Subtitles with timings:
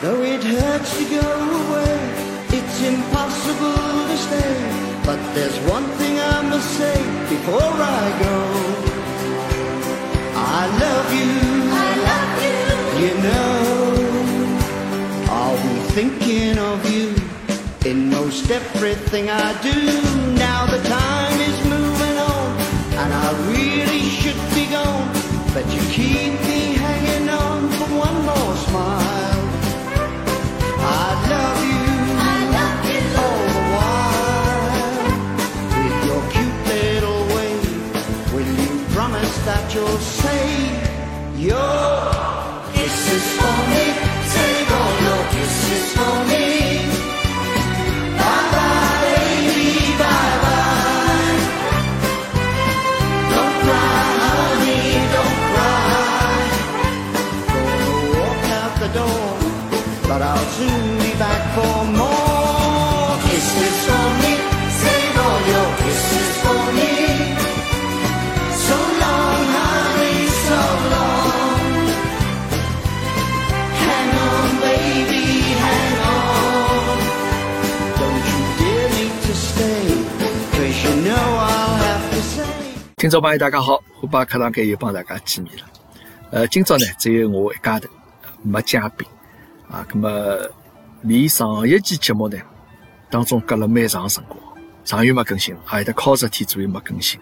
[0.00, 1.98] Though it hurts to go away,
[2.50, 4.54] it's impossible to stay.
[5.04, 8.36] But there's one thing I must say before I go.
[10.36, 11.34] I love you.
[11.84, 12.62] I love you.
[13.02, 13.50] You know,
[15.34, 17.16] I'll be thinking of you
[17.84, 19.78] in most everything I do.
[20.38, 22.56] Now the time is moving on,
[23.02, 25.10] and I really should be gone.
[25.52, 29.27] But you keep me hanging on for one more smile.
[39.78, 40.48] You'll say
[41.36, 42.17] your
[82.98, 85.62] 听众朋友，大家好，虎爸课堂间又帮大家见面了。
[86.32, 87.88] 呃，今朝呢只有我一家头，
[88.42, 89.06] 没嘉宾
[89.70, 89.86] 啊。
[89.92, 90.36] 那么
[91.02, 92.36] 离上一期节目呢
[93.08, 94.36] 当中隔了蛮长辰光，
[94.84, 97.20] 上月没更新，还有得靠十天左右没更新。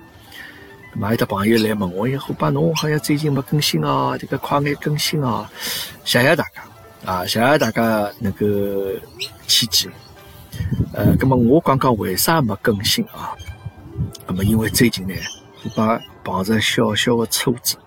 [0.95, 5.47] 那么还有得朋友来问我，哎，虎爸侬好像最近没更新啊，这个快眼更新啊！
[6.07, 8.47] 谢谢大家啊，谢谢大家能够
[9.47, 9.91] 迁就。
[10.95, 13.37] 呃，那么我讲讲为啥没更新啊？
[14.27, 15.15] 那么因为最近呢，
[15.75, 17.79] 把碰着小小的挫折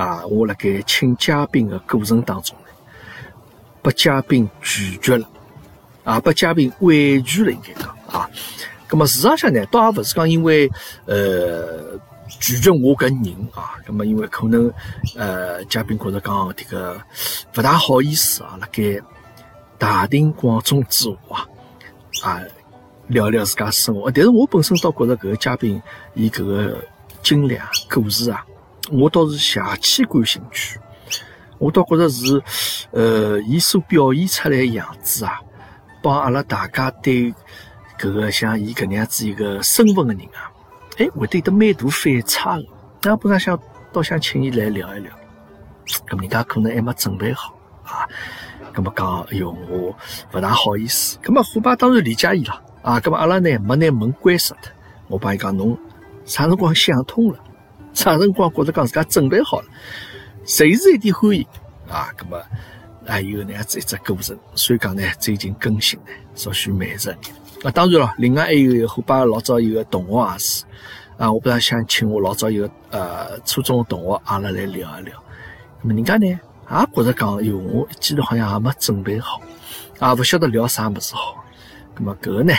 [0.00, 2.66] 啊，我辣盖请嘉宾的过程当中呢，
[3.82, 5.28] 被嘉宾拒绝了。
[6.04, 6.90] 啊，被嘉宾婉
[7.22, 7.88] 拒了，应该讲。
[8.06, 8.28] 啊。
[8.90, 10.70] 那么事实上呢，倒也不是讲因为
[11.04, 11.98] 呃
[12.40, 13.48] 拒绝我搿人。
[13.54, 14.72] 啊，那么因为可能
[15.16, 16.98] 呃嘉宾觉着讲这个
[17.52, 18.98] 不大好意思啊，辣盖
[19.76, 22.40] 大庭广众之下啊
[23.08, 25.80] 聊聊自家生活，但是我本身倒觉着搿个嘉宾
[26.14, 26.84] 伊搿个
[27.22, 28.44] 经历啊、故事啊，
[28.90, 30.78] 我倒是邪气感兴趣。
[31.58, 32.40] 我倒觉着是，
[32.92, 35.40] 呃，伊所表现出来的样子啊，
[36.02, 37.34] 帮阿拉大家对
[37.98, 40.52] 搿个像伊搿能样子一个身份的人啊，
[40.98, 42.66] 哎，会得有得蛮大反差的。
[43.02, 43.58] 那本来想
[43.92, 45.12] 倒想请伊来聊一聊，
[46.06, 47.54] 咁么人家可能还没准备好
[47.84, 48.06] 啊。
[48.74, 49.96] 咁么讲，哎哟，我
[50.32, 51.18] 勿大好意思。
[51.22, 53.00] 咁么虎爸当然理解伊了啊。
[53.00, 54.72] 咁么阿拉呢没拿门关死脱，
[55.08, 55.76] 我帮伊讲，侬
[56.24, 57.38] 啥辰光想通了，
[57.92, 59.66] 啥辰光觉着讲自家准备好了，
[60.44, 61.46] 随时一点欢迎
[61.88, 62.08] 啊。
[62.18, 62.40] 咁么
[63.06, 67.34] 还有那样子一只过程，所以讲呢，最近更新呢稍许慢着点。
[67.62, 70.64] 啊，当然了，另外还有一个虎爸老早有个同学也是
[71.18, 75.22] 啊，我本来想请我老早有个呃初中同学阿拉来聊一聊。
[75.82, 76.38] 那么人家呢也
[76.94, 79.40] 觉着讲，哟，我一记头好像也没准备好，
[79.98, 81.44] 啊，勿晓得聊啥物事好。
[81.96, 82.54] 那么搿个呢，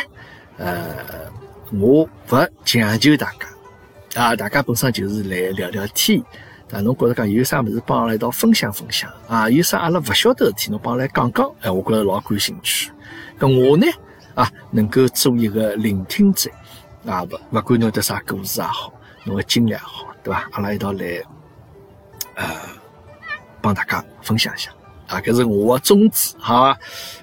[0.60, 1.32] 呃，
[1.72, 3.32] 我勿强求大
[4.14, 6.22] 家，啊，大家本身就是来聊聊天。
[6.72, 9.50] 啊，侬觉着讲有啥物事帮阿拉一道分享分享啊？
[9.50, 12.92] 有啥阿拉勿晓得事体，侬帮阿拉讲讲，哎，我觉着老感兴趣。
[13.40, 13.88] 咁我呢，
[14.36, 16.52] 啊，能够做一个聆听者，
[17.08, 18.94] 啊，勿勿管侬有得啥故事也好，
[19.24, 20.48] 侬个经历也好，对伐？
[20.52, 21.24] 阿拉一道来，
[22.36, 22.46] 呃，
[23.62, 24.70] 帮大家分享一下。
[25.08, 26.80] 啊，搿是我的宗旨，好伐？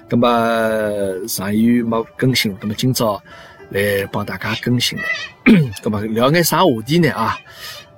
[0.09, 3.21] 咁么上个月没更新，咁么今朝
[3.69, 5.03] 来帮大家更新了。
[5.83, 7.09] 咁么聊眼啥话题呢？
[7.11, 7.37] 啊，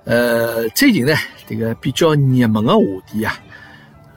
[0.05, 1.15] 呃，最近呢，
[1.47, 3.39] 这个比较热门的话题啊，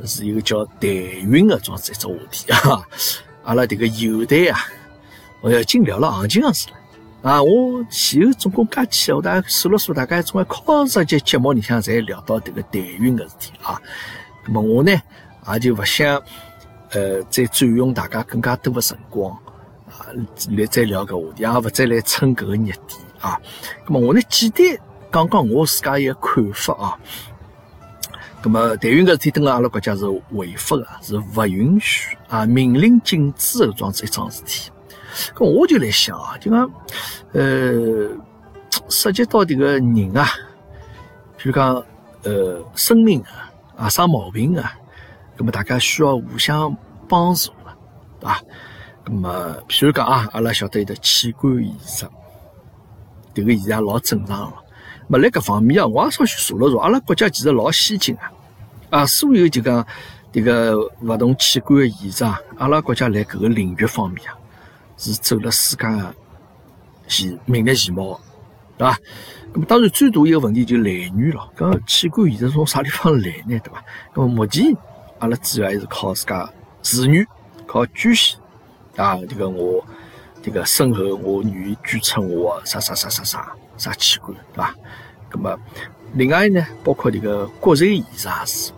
[0.06, 2.82] 是一个叫代孕的这样子一只话题啊。
[3.44, 4.58] 阿拉这个有代啊，
[5.42, 6.76] 我已经聊了行情上去了。
[7.22, 13.80] 啊，我前后总共加起来，我大概数了数，大概总共靠十节节目里向侪聊到这个代孕的事体啊。
[14.46, 14.90] 那么我呢，
[15.52, 16.20] 也就勿想，
[16.92, 19.30] 呃，再占用大家更加多的辰光
[19.88, 20.06] 啊，
[20.56, 23.40] 来再聊搿话题，也勿再来蹭搿个热点啊。
[23.86, 24.66] 那么我呢，简单
[25.10, 26.98] 讲讲我自家一个看法啊。
[28.44, 34.70] 那么代孕搿事体，等辣阿拉国家是违法的，是勿允许啊，明令禁止的这样子一桩事体。
[35.34, 36.70] 咁我就来想啊，就讲，
[37.32, 38.10] 呃，
[38.88, 40.26] 涉及到迭个人啊，
[41.36, 41.82] 比如讲，
[42.24, 44.74] 呃，生命啊，啊生毛病啊，
[45.42, 46.72] 咁么大家需要互相
[47.08, 47.76] 帮助了，
[48.20, 48.40] 对伐？
[49.04, 52.06] 咁么，譬如讲啊，阿拉晓得有得器官移植，
[53.34, 54.54] 迭个现在老正常了。
[55.08, 58.30] 么在搿方面啊，我也稍许查了查，阿拉国家其实老先进啊，
[58.90, 59.84] 啊，所有就讲
[60.32, 64.38] 迭个勿同器官的移植啊，阿拉国家辣搿个领域方面啊，
[64.96, 65.82] 是走了世界
[67.08, 68.16] 前名列前茅，
[68.78, 68.96] 对伐？
[69.52, 73.58] 咁么当然最大一个问题就来源咯，搿器官移植从啥地方来呢？
[73.58, 73.84] 对伐？
[74.14, 74.72] 咁么目前
[75.22, 76.50] 阿拉主要还是靠自家
[76.82, 77.24] 自愿，
[77.64, 78.36] 靠捐献
[78.96, 79.86] 啊，迭个我
[80.42, 84.74] 迭个身后我愿意捐出我啥啥啥啥啥啥器官，对伐？
[85.32, 85.56] 那么
[86.14, 88.72] 另外呢，包括迭个骨髓移植也是，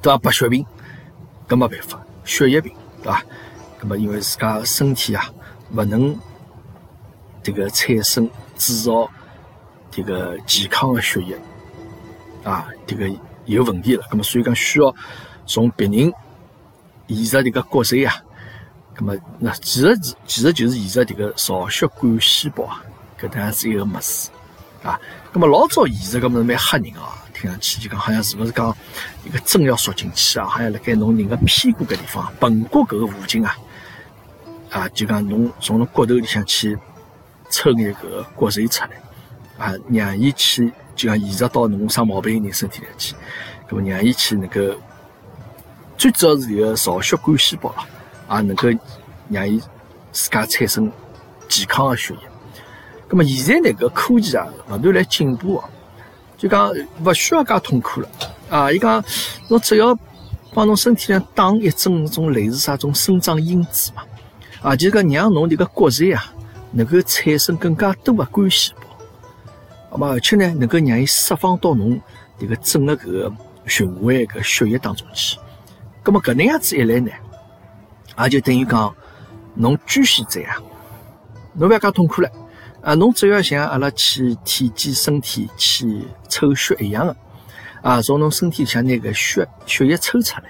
[0.00, 0.18] 对伐？
[0.18, 0.64] 白血病，
[1.48, 2.72] 搿没办法，血液病，
[3.02, 3.20] 对伐？
[3.80, 5.28] 那么因为自家身体啊，
[5.72, 6.16] 勿能
[7.42, 9.10] 迭个产生制造
[9.90, 11.36] 迭个健康的血液
[12.44, 14.94] 啊，迭个有问题了，那么所以讲需要
[15.48, 16.12] 从别人
[17.06, 18.14] 移植迭个骨髓啊，
[18.94, 22.84] 咁么那其实其实就是移植迭个造血管细胞啊，
[23.18, 24.28] 搿能样子一个物事
[24.82, 25.00] 啊。
[25.32, 28.76] 咁么老早移植搿么是蛮吓人哦，听上去就讲好像是勿是讲
[29.24, 33.56] 一个针要缩进去啊，好像辣盖侬人个屁股搿地方，盆骨搿个附近啊，
[34.70, 36.78] 啊就讲侬从侬骨头里向去
[37.50, 38.90] 抽眼搿个骨髓出来。
[39.58, 43.12] 啊，让伊去就讲移植到侬生毛病的人身体里去，
[43.68, 44.60] 咁么让伊去能够，
[45.98, 47.74] 最主要是迭个造血干细胞
[48.28, 48.68] 啊，也能够
[49.28, 49.60] 让伊
[50.12, 50.90] 自家产生
[51.48, 52.20] 健康的血液。
[53.10, 55.64] 咁么现在呢个科技啊，勿断来进步哦，
[56.36, 56.72] 就讲
[57.04, 58.08] 勿需要介痛苦了
[58.48, 58.70] 啊！
[58.70, 59.02] 伊讲
[59.48, 59.98] 侬只要
[60.54, 64.04] 帮侬身体里打一针种类似啥种生长因子嘛，
[64.62, 66.32] 啊，就是讲让侬迭个骨髓啊，
[66.70, 68.82] 能够产生更加多的干细胞。
[69.90, 72.00] 那么而且呢，能够让伊释放到侬
[72.38, 73.32] 迭个整个搿个
[73.66, 75.38] 循环搿血液当中去。
[76.04, 77.10] 咁么搿能样子一来呢，
[78.18, 78.94] 也就等于讲
[79.54, 80.56] 侬捐献者啊，
[81.54, 82.30] 侬勿要介痛苦了
[82.82, 87.16] 啊，侬只要像阿拉去体检身体去抽血一样的
[87.82, 90.44] 啊，从侬身体里向拿个血血液抽出来，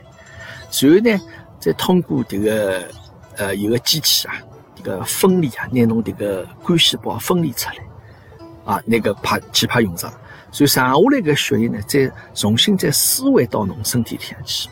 [0.81, 1.21] 然后呢，
[1.59, 2.89] 再通过迭个
[3.37, 4.35] 呃有个机器啊，
[4.77, 7.77] 迭个分离啊，拿侬迭个干细胞分离出来。
[8.65, 10.13] 啊，那个派去派用场，
[10.53, 14.69] 所以剩下来个血液呢，再重新再输回到侬身体里向去，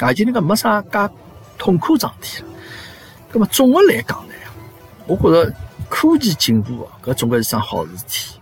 [0.00, 1.10] 而且那个没啥介
[1.56, 2.48] 痛苦状体了。
[3.32, 4.34] 那么总的来讲呢，
[5.06, 5.52] 我觉着
[5.88, 8.38] 科技进步啊，搿总归是桩好事体，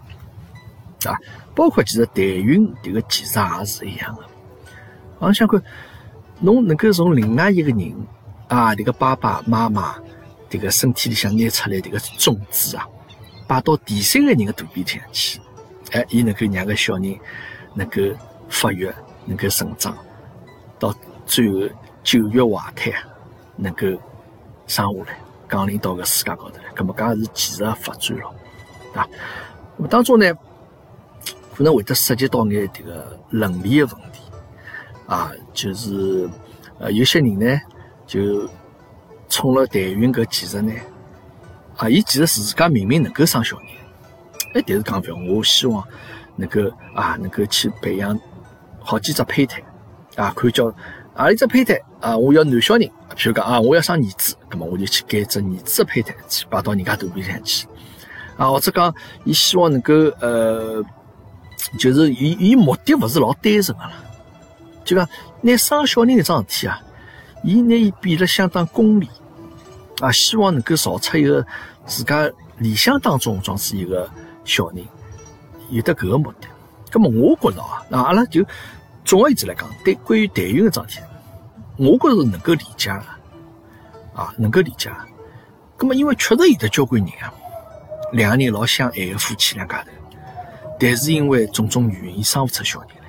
[1.08, 1.16] 啊，
[1.54, 4.22] 包括其实代孕迭个技术也是一样的。
[5.18, 5.62] 我想看，
[6.40, 8.06] 侬能够从另外一个人
[8.48, 9.96] 啊，迭个爸爸妈妈
[10.50, 12.86] 迭个身体里向拿出来迭个种子啊。
[13.46, 15.40] 摆到第三个人的肚皮里向去，
[15.90, 17.18] 哎，伊能够让个小人
[17.74, 18.00] 能够
[18.48, 18.90] 发育，
[19.26, 19.96] 能够成长，
[20.78, 21.68] 到最后
[22.02, 22.92] 九月怀胎，
[23.56, 23.86] 能够
[24.66, 28.34] 生下来，降临到个世界高头来，搿么搿也是技术发展咯，
[28.94, 29.06] 啊，
[29.76, 30.32] 那么当中呢，
[31.54, 34.22] 可能会得涉及到眼迭个伦理的问题，
[35.06, 36.28] 啊，就是
[36.78, 37.60] 呃，有些人呢，
[38.06, 38.48] 就
[39.28, 40.72] 冲了代孕搿技术呢。
[41.76, 43.66] 啊，伊其实自家明明能够生小人，
[44.54, 45.82] 哎，但是讲不要，我希望
[46.36, 46.60] 能够
[46.94, 48.18] 啊，能够去培养
[48.80, 49.62] 好几只胚胎
[50.16, 50.72] 啊，看叫
[51.14, 57.66] 啊一只胚胎啊，我要男小人，譬如讲啊，我要生儿子，那么我就去改只儿子的胚胎去摆到人家肚皮上去
[58.36, 58.94] 啊，或者讲
[59.24, 60.82] 伊希望能够呃，
[61.78, 63.92] 就是伊伊目的勿是老单纯个啦，
[64.84, 65.08] 就讲
[65.40, 66.80] 拿生小人搿桩事体啊，
[67.44, 69.08] 伊拿伊变得相当功利。
[70.00, 71.46] 啊，希望能够造出一个
[71.86, 74.10] 自家理想当中装是一个
[74.44, 74.84] 小人，
[75.70, 76.48] 有的搿个目的。
[76.92, 78.44] 那么，我觉着啊，那阿拉就
[79.04, 81.06] 总而言之来讲，对关于代孕个桩事体，
[81.82, 83.04] 我觉着是能够理解的，
[84.14, 84.88] 啊，能够理解。
[85.76, 87.34] 咁么，因为确实有的交关人啊，
[88.12, 89.90] 两个人老相爱的夫妻两家头，
[90.78, 93.08] 但是因为种种原因生勿出小人来。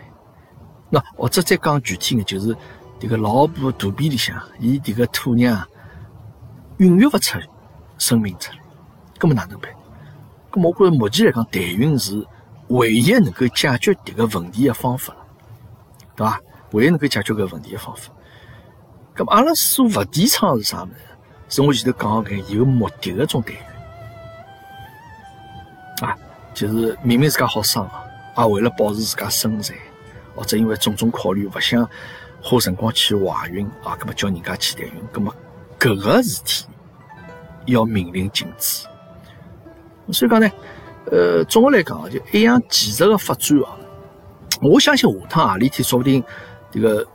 [0.90, 2.56] 那或者再讲具体眼，就是
[3.00, 5.64] 迭个老婆肚皮里向，伊迭个土娘。
[6.78, 7.38] 孕育不出
[8.00, 8.58] 生命出来，
[9.22, 9.72] 那么哪能办？
[10.52, 12.26] 那么我觉着目前来讲，代孕是
[12.70, 15.20] 唯一能够解决这个问题的方法了，
[16.16, 16.40] 对吧？
[16.72, 18.12] 唯一能够解决个问题的方法。
[19.16, 20.90] 那么阿拉做不提倡是啥么？
[21.50, 23.60] 是我前头讲个有目的的种代孕
[26.08, 26.18] 啊，
[26.54, 28.04] 就是明明自家好生啊，
[28.36, 29.76] 啊，为了保持自家身材，
[30.36, 31.88] 或者因为种种考虑，不想
[32.42, 35.34] 花辰光去怀孕啊，那么叫人家去代孕，那么
[35.80, 36.66] 搿个事体。
[37.66, 38.86] 要明令禁止，
[40.12, 40.52] 所以讲呢，
[41.10, 43.78] 呃，总的来讲就一样技术个发展啊，
[44.62, 46.22] 我相信下趟何里天说不定
[46.70, 47.08] 这个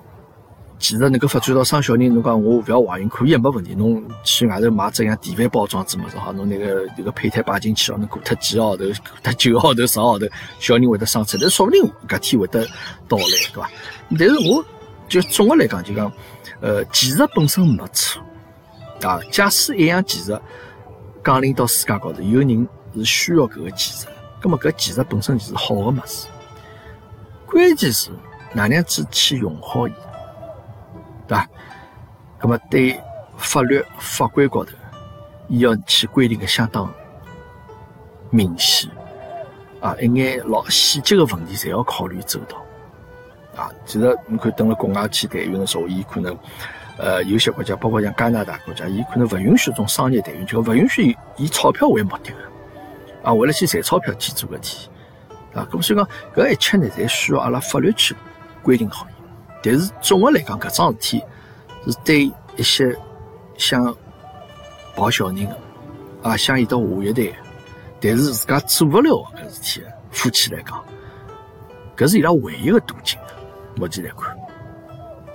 [0.79, 10.27] 其实能够发展到生小人，侬讲我勿要怀孕可以没问题，侬去外头买这样电饭煲装置么子好，侬那个这个胚胎摆进去哦，侬过脱几号头，过脱九号头、十号头，
[10.61, 12.65] 小人会得生出来，说不定搿天会得
[13.09, 13.71] 到来，对伐？
[14.11, 14.65] 但是我
[15.09, 16.13] 就总的来讲，就讲，
[16.61, 18.23] 呃，技术本身没错
[19.03, 19.21] 啊。
[19.31, 20.39] 假使一样技术
[21.25, 24.07] 降临到世界高头，有人是需要搿个技术，
[24.41, 26.29] 葛么搿技术本身就是好个物事。
[27.47, 28.11] 关键是
[28.53, 29.93] 哪能样子去用好伊，
[31.29, 31.49] 对伐？
[32.41, 32.99] 那么对
[33.37, 34.73] 法律法规高头，
[35.49, 36.93] 伊要去规定个相当
[38.31, 38.91] 明显
[39.81, 42.57] 啊，一眼老细节个问题，侪要考虑周到。
[43.63, 46.37] 啊，其实你看，等了国外去待遇的时候，伊可能，
[46.97, 52.37] 呃，有些国家，包括像加拿大国家，伊可能勿允许种商业待遇，就勿允许以钞票为目的的，
[53.25, 54.89] 啊，为了去赚钞票去做个体，
[55.55, 58.15] 啊，咁所以讲，搿一切呢，侪需要阿拉法律去
[58.63, 59.09] 规定好。
[59.63, 61.23] 但是总的来讲，搿桩事体
[61.87, 62.97] 是对一些
[63.57, 63.95] 想
[64.95, 65.57] 抱小人的，
[66.23, 67.37] 啊，想有到下一代，
[68.01, 70.85] 但是自家做勿了搿事体夫妻来讲，
[71.97, 73.19] 搿是伊拉唯一的途径。
[73.77, 74.37] 目前来看，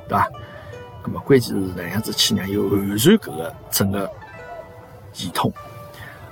[0.08, 0.28] 对吧？
[1.06, 4.10] 那么关键是哪样子去让伊完善搿个整个
[5.14, 5.52] 系统？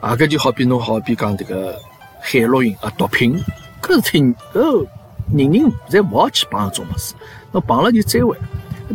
[0.01, 1.79] 啊，搿就好比侬好比讲迭个
[2.19, 3.41] 海洛因啊、毒品，
[3.81, 4.21] 搿事体
[4.53, 4.87] 搿
[5.33, 7.13] 人人侪勿好去碰搿种物事，
[7.51, 8.37] 那碰了就栽坏。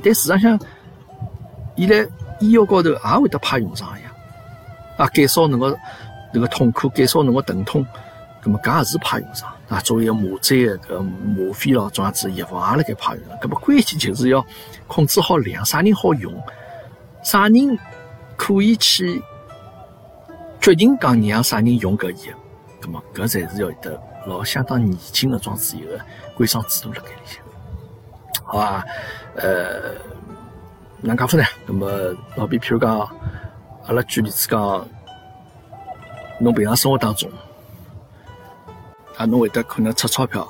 [0.03, 0.59] 但事实上，
[1.75, 2.07] 伊辣
[2.41, 4.13] 医药高头也会得派用场呀。
[4.97, 5.79] 啊，减少侬个
[6.33, 7.85] 那个痛苦，减少侬个疼痛，
[8.43, 9.53] 葛么搿也是派用场。
[9.69, 11.11] 啊，作为一个麻醉的搿吗
[11.55, 13.39] 啡咯，种样子药物也辣盖派用场。
[13.39, 14.45] 搿么关键就是要
[14.87, 16.33] 控制好量，啥人好用，
[17.23, 17.79] 啥人
[18.37, 19.21] 可以去
[20.61, 22.37] 决定讲让啥人用搿药。
[22.81, 25.99] 搿么搿才是要得老相当严谨的装置一个
[26.37, 27.43] 规章制度辣盖里向，
[28.47, 28.85] 好吧？
[29.35, 29.93] 呃，
[31.01, 31.45] 哪讲法呢？
[31.69, 33.01] 搿么老比譬如讲，
[33.87, 34.89] 阿拉举例子讲，
[36.39, 37.31] 侬平常生活当中。
[39.17, 40.47] 啊，侬会得可能出钞票，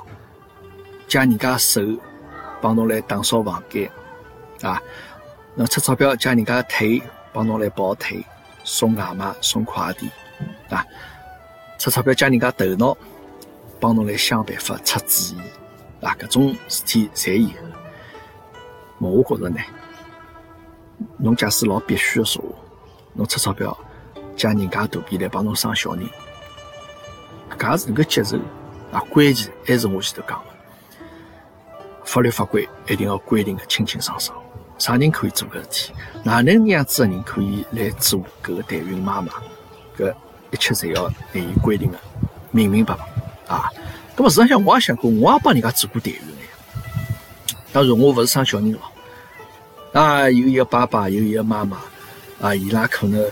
[1.07, 1.81] 借人家手
[2.61, 3.89] 帮侬来打扫房间，
[4.61, 4.81] 啊，
[5.55, 7.01] 侬出钞票借人家腿
[7.31, 8.25] 帮侬来跑腿，
[8.63, 10.09] 送外卖、送快递，
[10.69, 10.85] 啊，
[11.79, 12.97] 出钞票借人家头脑
[13.79, 17.49] 帮侬来想办法出主意，啊，搿种事体侪有。
[18.99, 19.59] 我觉着呢，
[21.17, 22.49] 侬假使老必须的说话，
[23.13, 23.77] 侬出钞票
[24.35, 26.07] 借人家肚皮来帮侬生小人。
[27.57, 28.37] 搿是能够接受
[28.91, 30.45] 啊，关键还是我前头讲的，
[32.05, 34.37] 法律法规一定要规定的清清爽爽，
[34.77, 39.31] 啥人可以做搿事体，哪能样子的人可以来做搿个代孕妈妈，
[39.97, 40.13] 搿
[40.51, 41.97] 一切侪要拿伊规定的
[42.51, 43.71] 明明白白啊。
[44.15, 46.19] 那么事实上我也想过，我也帮人家做过代孕，
[47.77, 48.81] 当然我勿是生小人咯，
[49.93, 51.77] 啊，有一个爸爸，有一个妈妈，
[52.41, 53.23] 啊，伊拉可能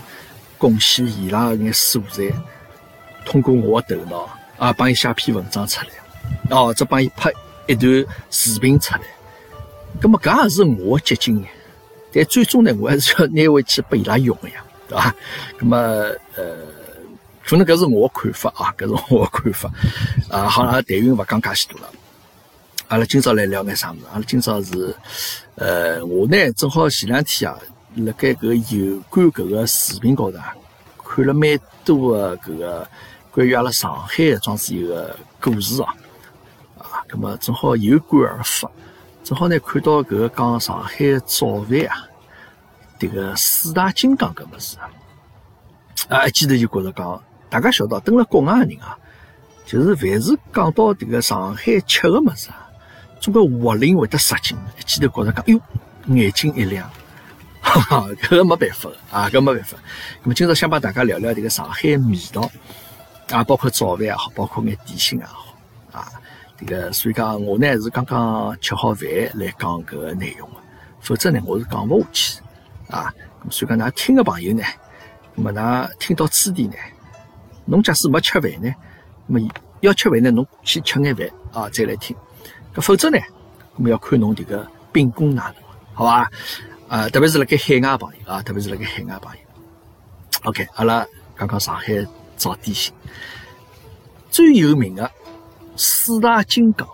[0.56, 2.32] 贡献伊拉眼素材。
[3.24, 7.28] 通过我的头脑啊，帮伊写篇文章出来，哦，再帮伊拍
[7.66, 9.00] 一段视频出来，
[10.00, 11.48] 那么搿也是我结晶的，
[12.12, 15.12] 但最终呢，我还是要拿回去拨伊拉用的呀，对吧？
[15.58, 15.76] 那么
[16.36, 16.56] 呃，
[17.44, 19.68] 可能搿是我看法啊，搿是我看法
[20.28, 20.48] 啊。
[20.48, 21.90] 好了，代孕勿讲介许多了，
[22.88, 24.00] 阿拉今朝来聊眼啥物事？
[24.12, 24.94] 阿拉今朝是
[25.56, 27.58] 呃，我呢正好前两天啊，
[27.96, 30.54] 辣盖搿有关搿个视频高头啊，
[31.04, 32.88] 看了蛮多个搿个。
[33.32, 35.94] 关于阿拉上海的桩子一个故事啊，
[36.78, 38.70] 啊，那么正好有感而发，
[39.24, 42.08] 正好呢看到搿个讲上海早饭啊，
[43.00, 44.88] 迭个四大金刚搿物事啊，
[46.08, 48.96] 啊，一记头就觉着讲，大家晓得，蹲辣国外个人啊，
[49.66, 52.65] 就是凡是讲到迭个上海吃的物事啊，
[53.20, 55.60] 总归活灵会得杀劲，一记头觉着讲，哟，
[56.14, 56.90] 眼睛一亮，
[57.60, 59.76] 哈哈，搿个没办法啊，搿没办法。
[60.22, 62.50] 那么今朝想帮大家聊聊迭个上海味道。
[63.30, 65.46] 啊，包括早饭也好，包括眼点心也好，
[65.90, 66.12] 啊，
[66.56, 70.56] 这个所以讲我呢是刚刚吃好饭来讲搿个内容的，
[71.00, 72.40] 否则呢我是讲勿下去，
[72.88, 73.12] 啊，
[73.50, 74.62] 所以讲㑚听个朋友呢，
[75.34, 76.74] 那么㑚听到此地呢，
[77.64, 78.72] 侬假使没吃饭呢，
[79.26, 79.48] 那么
[79.80, 82.16] 要吃饭呢，侬先吃眼饭啊，再来听，
[82.80, 83.18] 否则呢，
[83.74, 85.54] 我们要看侬这个秉公哪能，
[85.94, 86.30] 好吧？
[86.88, 89.40] 啊，特别是辣盖海外朋友啊，特别是辣盖海外朋友
[90.44, 92.06] ，OK，阿拉刚刚上海。
[92.38, 92.92] 早点心
[94.30, 95.10] 最有名的
[95.74, 96.86] 四大金刚，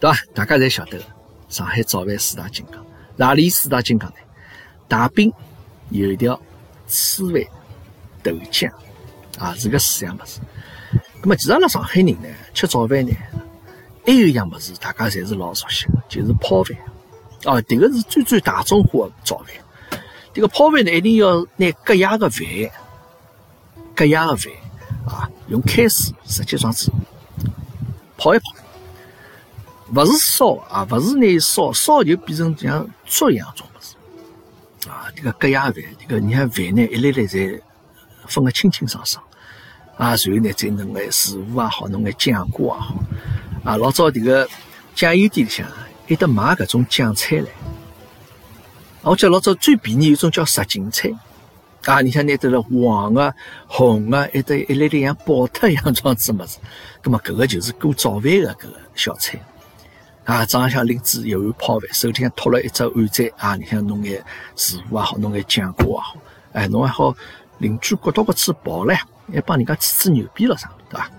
[0.00, 0.18] 对吧？
[0.34, 1.00] 大家侪晓得
[1.48, 4.16] 上海早饭四大金刚，哪里四大金刚呢？
[4.88, 5.32] 大饼、
[5.90, 6.36] 油条、
[6.88, 7.52] 粢饭、
[8.20, 8.68] 豆浆
[9.38, 10.40] 啊，是个四样物事。
[11.22, 13.12] 那么，其实阿拉上海人呢，吃早饭呢，
[14.06, 16.76] 还有一样物事，大家侪是老熟悉的，就是泡饭。
[17.44, 20.00] 哦，这个是最最大众化的早饭。
[20.32, 22.46] 这个泡饭呢，一定要拿隔夜的饭，
[23.94, 24.52] 隔夜的饭。
[25.06, 26.90] 啊，用开水直接装子
[28.16, 28.44] 泡一泡，
[29.94, 33.96] 勿是烧啊，勿是拿烧，烧就变成像粥一样种物事
[34.88, 35.12] 啊。
[35.14, 37.60] 这个隔夜饭，这个你看饭呢，一粒粒侪
[38.26, 39.22] 分得清清爽爽
[39.98, 40.08] 啊。
[40.08, 42.94] 然后呢，再弄眼食物也好，弄眼酱瓜也好
[43.64, 43.76] 啊。
[43.76, 44.48] 老早这个
[44.94, 45.66] 酱油店里向
[46.06, 47.46] 还得卖搿种酱菜唻。
[49.02, 51.10] 我记得老早最便宜有种叫什锦菜
[51.84, 53.34] 啊，你像拿得了黄啊、
[53.66, 56.58] 红啊，还得一粒粒像宝特一样装子物事。
[57.02, 59.38] 葛么搿个就是过早饭的搿个小菜。
[60.24, 64.24] 啊，早浪向拎子一碗泡饭，手里向托了一只碗仔，啊，你想弄眼
[64.56, 66.16] 食物也好，弄眼酱瓜也好，
[66.52, 67.14] 哎，侬还好
[67.58, 68.98] 邻居角到角处跑唻，
[69.34, 71.10] 还帮人家吹吹牛逼了啥，对伐？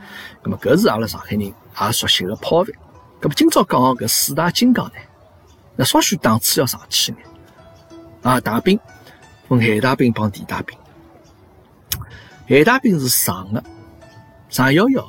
[0.42, 1.54] 那么搿是阿拉上海人也
[1.92, 2.74] 熟悉的泡饭。
[3.22, 4.94] 搿么今朝讲搿四大金刚呢，
[5.76, 7.18] 那稍许档次要上去眼。
[8.22, 8.80] 啊，大饼
[9.48, 10.78] 分海大饼帮地大饼，
[12.48, 13.64] 海大饼是长的，
[14.50, 15.06] 长腰腰，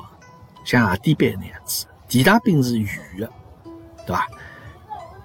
[0.63, 2.87] 像鞋底板那样子；地大饼是圆
[3.19, 3.31] 的。
[4.05, 4.25] 对吧？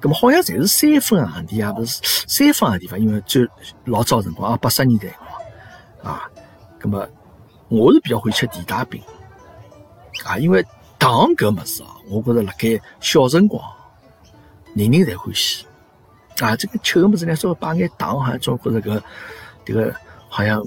[0.01, 2.99] 那么好像侪是三分行钿啊，不是三分行钿伐？
[2.99, 3.49] 因为最
[3.85, 5.17] 老早辰光啊，八十年代辰
[6.03, 6.29] 光啊，
[6.81, 7.09] 那么
[7.69, 9.01] 我是比较欢喜吃地大饼
[10.25, 10.65] 啊，因为
[10.99, 13.63] 糖搿物事啊，我觉着辣盖小辰光
[14.75, 15.67] 人人侪欢喜
[16.41, 16.57] 啊。
[16.57, 19.03] 这个吃个物事呢，稍微摆眼糖，好像总觉着搿
[19.65, 19.95] 这个
[20.29, 20.65] 好像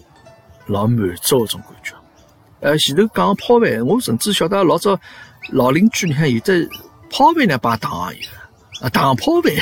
[0.67, 1.93] 老满足搿种感觉。
[2.61, 4.99] 呃，前头讲泡饭，我甚至晓得老早
[5.51, 6.67] 老邻居里向有的。
[7.07, 8.29] 泡饭呢，摆糖也有，
[8.81, 9.53] 啊，糖泡饭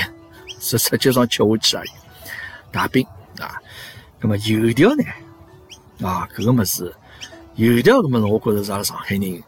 [0.59, 1.89] 是 实际上吃下去而已。
[2.71, 3.05] 大饼
[3.37, 3.61] 啊，
[4.19, 5.03] 那么油条呢，
[6.07, 6.91] 啊，搿个物事，
[7.55, 9.43] 油条搿物事，我觉着是阿拉上海人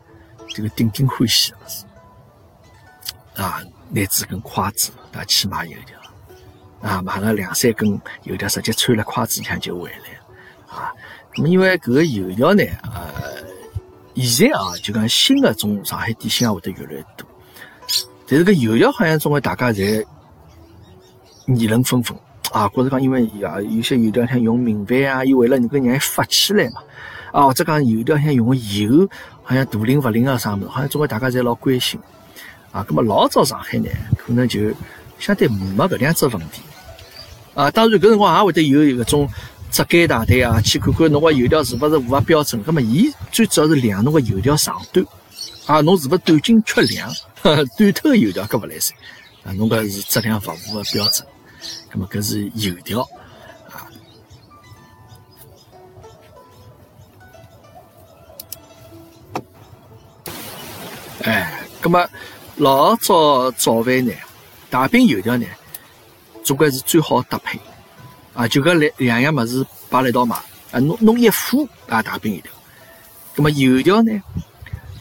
[0.55, 1.83] 这个顶顶欢喜的物事。
[3.35, 5.99] 啊，拿子根筷子啊去买油条，
[6.89, 10.73] 啊，买了两三根油条，直接穿了筷子里向就回来。
[10.73, 10.93] 啊，
[11.35, 13.43] 那么因为搿个油条呢，呃，
[14.15, 17.27] 现在啊，就讲新的种上海点心也会得越来越多。
[18.25, 20.05] 但是个油条好像总归大家侪
[21.47, 22.17] 议论纷纷
[22.53, 26.81] 啊，觉着讲因为啊有些油条像用明矾啊，伊为了能够让伊发起来嘛，
[27.33, 29.09] 啊或者讲油条像用个油
[29.45, 31.99] 好像大灵勿灵啊啥物事，好像总归大家侪老关心
[32.71, 32.85] 啊。
[32.89, 34.73] 那么老早上海呢，可能就
[35.19, 36.61] 相对没搿两只问题
[37.53, 37.71] 啊。
[37.71, 39.29] 当然搿辰光也会得有一种
[39.71, 42.61] 质检大队啊，去看看侬个油条是勿是符合标准。
[42.65, 45.05] 那么伊最主要是量侬个油条长短。
[45.67, 47.11] 啊，侬是勿是短斤缺两？
[47.41, 48.97] 短头油条搿勿来三
[49.43, 49.53] 啊！
[49.53, 51.27] 侬搿是质量勿符合标准，
[51.91, 53.07] 葛末搿是油条
[61.25, 62.07] 哎，葛末
[62.57, 64.13] 老早早饭呢，
[64.69, 65.45] 大饼油条呢，
[66.43, 67.59] 总归是最好搭配
[68.35, 68.47] 啊！
[68.47, 70.35] 就搿两两样物事摆辣一道卖
[70.71, 72.51] 啊，弄弄一副啊大饼油条，
[73.35, 74.21] 葛末油条呢？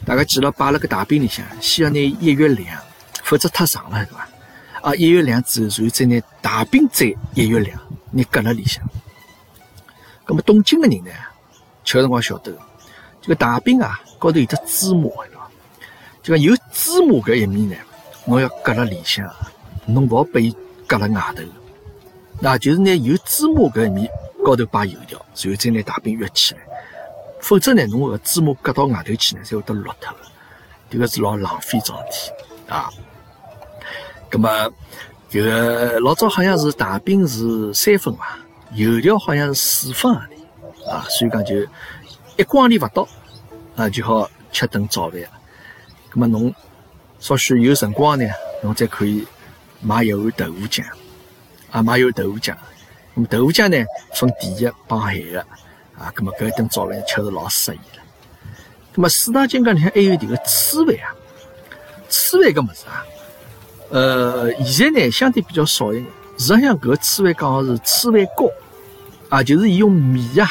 [0.03, 2.81] 大家记牢，摆辣个大饼里向，先要拿一月亮，
[3.23, 4.27] 否则太长了，对伐？
[4.81, 8.83] 啊，一月亮之后，然后再拿大饼再一月亮，你搁辣里向。
[10.25, 11.11] 那么东京的人呢，
[11.83, 12.51] 吃辰光晓得，
[13.21, 15.09] 这个大饼啊，高头有只芝麻，
[16.25, 17.75] 就讲有芝麻搿一面呢，
[18.25, 19.31] 我要搁辣里向，
[19.85, 20.55] 侬勿好拨伊
[20.87, 21.43] 搁辣外头。
[22.39, 24.09] 那就是拿有芝麻搿一面
[24.43, 26.61] 高头摆油条，然后再拿大饼约起来。
[27.39, 30.19] 否则呢，侬个芝麻搁到外头去呢，才会得落脱个，
[30.89, 32.31] 这个是老浪费桩事体
[32.73, 32.89] 啊。
[34.31, 34.73] 那么，
[35.29, 38.25] 这个老早好像是大饼是三分嘛，
[38.73, 40.11] 油条好像是四分
[40.89, 41.55] 啊，所以讲就
[42.35, 43.07] 一光钿勿到
[43.75, 45.21] 啊，就好吃顿早饭。
[46.17, 46.55] 那么侬
[47.19, 48.25] 稍许有辰光呢，
[48.63, 49.27] 侬再可以
[49.81, 50.83] 买一碗豆腐浆
[51.69, 52.55] 啊，买一碗豆腐浆。
[53.13, 55.45] 那么豆腐浆呢，分甜的帮咸的。
[55.97, 58.03] 啊，咁么搿一顿早饭吃是老适宜了。
[58.93, 61.15] 咁么四大金刚里向还有迭个粢饭啊，
[62.09, 63.05] 粢饭搿物事啊，
[63.91, 66.05] 呃，现在呢相对比较少一点。
[66.37, 68.51] 实际上搿个粢饭讲是粢饭糕
[69.29, 70.49] 啊，就是伊用米啊，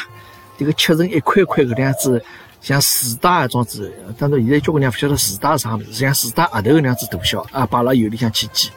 [0.57, 2.23] 迭个切成一块块搿样子，
[2.65, 3.93] 像薯带一种子。
[4.17, 8.71] 当然现在交关人勿晓得薯带啥物事，像薯带额头那样子大小啊，摆辣油里向去煎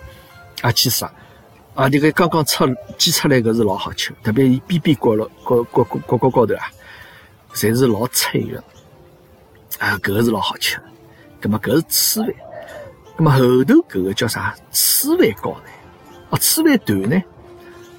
[0.61, 1.11] 啊，去杀。
[1.75, 2.67] 啊，这个刚刚出
[2.99, 6.69] 煎出来搿是老好吃，特别伊边边角落、角角角角角高头啊，
[7.55, 8.63] 侪是老脆的，
[9.79, 10.79] 啊，搿个是老好吃。
[11.41, 11.83] 葛么搿是
[12.21, 12.35] 粢饭，
[13.17, 14.55] 葛么后头搿个叫啥？
[14.71, 15.71] 粢饭糕呢？
[16.29, 17.23] 啊，粢饭团呢？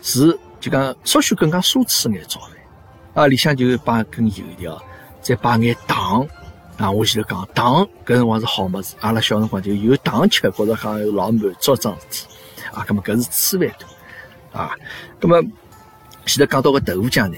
[0.03, 2.51] 是就讲稍许更加奢侈眼早饭，
[3.15, 4.83] 啊，里向就摆根油条，
[5.29, 6.27] 再摆眼糖。
[6.77, 12.25] 啊，我前头讲糖搿辰光是好物事，阿拉小辰光就有糖吃，觉着讲老满足桩事体。
[12.73, 13.75] 啊，咁么搿是粢饭
[14.51, 14.71] 团啊，
[15.21, 15.51] 咁么
[16.25, 17.37] 现在讲到个豆腐浆呢，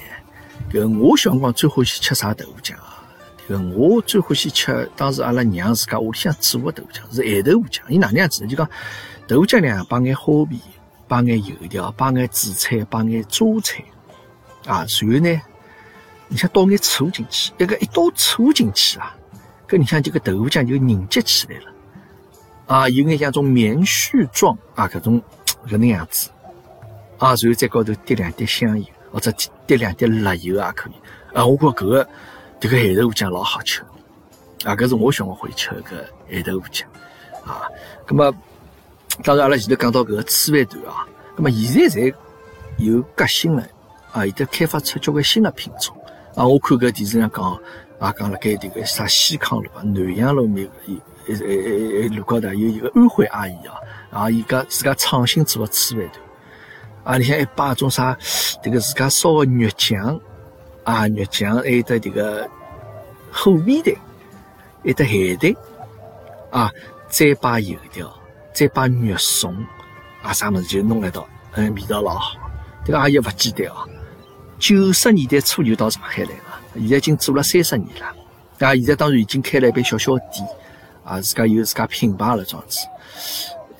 [0.72, 3.04] 搿我小辰光最欢喜吃啥豆腐浆啊？
[3.48, 7.82] 这个我最欢喜吃，当时阿拉娘自家屋里向煮个豆腐浆是咸豆腐浆。
[7.90, 8.50] 伊哪能样子呢？
[8.50, 8.70] 就讲
[9.28, 10.62] 豆腐浆里向摆眼虾皮，
[11.08, 13.84] 摆眼油条，摆眼紫菜，摆眼榨菜
[14.68, 14.86] 啊。
[14.88, 15.42] 随后呢，
[16.32, 19.16] 你像倒眼醋进去，一个一倒醋进去啊，
[19.68, 21.66] 搿你像这个豆腐浆就凝结起来了
[22.66, 25.22] 啊，有眼像种棉絮状啊，搿种
[25.68, 26.30] 搿能样子
[27.20, 27.28] 啊。
[27.28, 29.32] 然后再高头滴两滴香油，或者
[29.68, 30.94] 滴两滴辣油也可以
[31.36, 31.46] 啊。
[31.46, 32.08] 我觉搿个。
[32.62, 33.82] 这个咸豆腐浆老好吃，
[34.66, 36.84] 啊，搿是我小辰光会吃个咸豆腐浆，
[37.44, 37.66] 啊，
[38.06, 38.32] 咁么，
[39.24, 42.14] 当然阿拉前头讲到搿个粢饭团啊，咁么现在侪
[42.78, 43.64] 有革新了，
[44.12, 45.98] 啊，现在开发出交关新的品种，
[46.36, 47.44] 啊，我看搿电视上讲，
[48.00, 50.70] 啊，讲辣盖迭个啥西康路啊、南阳路面，
[51.28, 53.76] 诶诶诶诶路高头有一个安徽阿姨啊，
[54.12, 58.18] 啊，伊家自家创新做个粢饭团，啊，里向还摆种啥，
[58.64, 60.20] 迭个自家烧个肉酱。
[60.84, 62.50] 啊，肉酱还有得这个
[63.32, 63.94] 火面蛋，
[64.82, 65.56] 还有得咸蛋，
[66.50, 66.72] 啊，
[67.08, 68.12] 再摆油条，
[68.52, 69.56] 再摆肉松，
[70.24, 72.36] 啊，啥物事就弄一道，嗯，味道老好。
[72.84, 73.88] 这个阿姨勿简单哦，
[74.62, 78.06] 九十年代初就到上海来了，现在已经做了三十年了。
[78.60, 80.48] 啊，现在当然已经开了一爿小小店，
[81.04, 82.86] 啊，自家有自家品牌了，样子。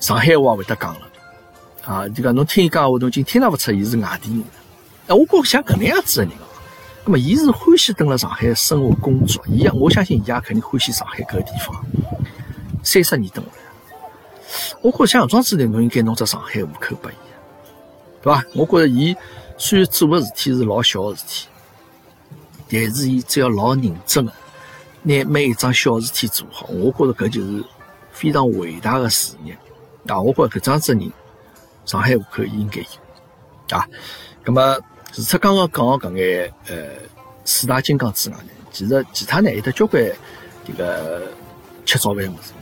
[0.00, 1.00] 上海话会得讲了，
[1.84, 4.42] 啊，就讲侬听伊讲话，侬已经听得勿出伊是外地人。
[5.06, 6.34] 哎，我觉像搿能样子的人。
[7.04, 11.84] 那么，伊是欢喜蹲辣上海生活工作，伊也我相信伊也肯定欢喜上海搿个地方。
[12.82, 17.14] 三十年蹲下来，我觉着像庄子呢，侬应该弄只上海户口拨伊，
[18.20, 18.44] 对伐？
[18.54, 19.16] 我觉着伊
[19.58, 21.46] 虽然做个事体是老小个事体，
[22.70, 24.32] 但是伊只要老认真个，
[25.02, 27.64] 拿每一桩小事体做好，我觉着搿就是
[28.12, 29.56] 非常伟大的事业。
[30.06, 31.12] 啊，我觉着搿桩子人，
[31.84, 33.86] 上海户口应该有啊。
[34.44, 34.78] 那么。
[35.14, 36.74] 除出刚刚讲个搿眼呃
[37.44, 40.02] 四大金刚之外呢，其实其他呢有得交关
[40.66, 41.30] 这个
[41.84, 42.54] 吃早饭物事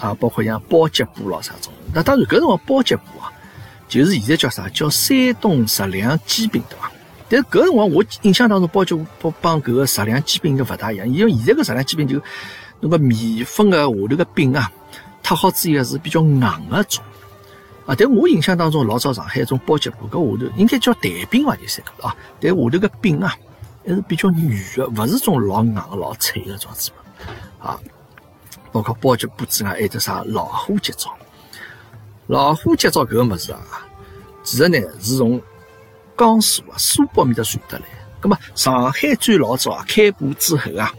[0.00, 1.72] 啊，包括像包脚布咯啥种。
[1.94, 3.20] 那当然搿辰光包脚布，
[4.00, 6.90] 就是现在叫啥叫山东食粮煎饼对伐？
[7.28, 12.22] 但是搿辰光我印象当中包脚布帮搿个食粮煎饼应该勿大一样，因为现在个食粮煎饼就
[12.80, 14.72] 那个面粉个下头个饼啊，
[15.22, 17.04] 塌好之后是比较硬个种。
[17.84, 17.96] 啊！
[17.98, 21.56] 但我印象当中，老早上海一种包脚布，搿下头应该叫蛋饼伐？
[21.56, 22.16] 就是啊。
[22.40, 23.36] 但下头个饼啊，
[23.84, 26.90] 还是比较软个，勿是种老硬、老脆个种子
[27.58, 27.78] 啊。
[28.70, 31.10] 包括包脚布之外，还有得啥老虎结枣？
[32.32, 33.60] 老虎结枣搿个物事啊，
[34.42, 35.38] 其实呢是从
[36.16, 37.84] 江苏啊苏北面搭传得来。
[38.20, 40.94] 葛末上海最老早啊开埠之后啊，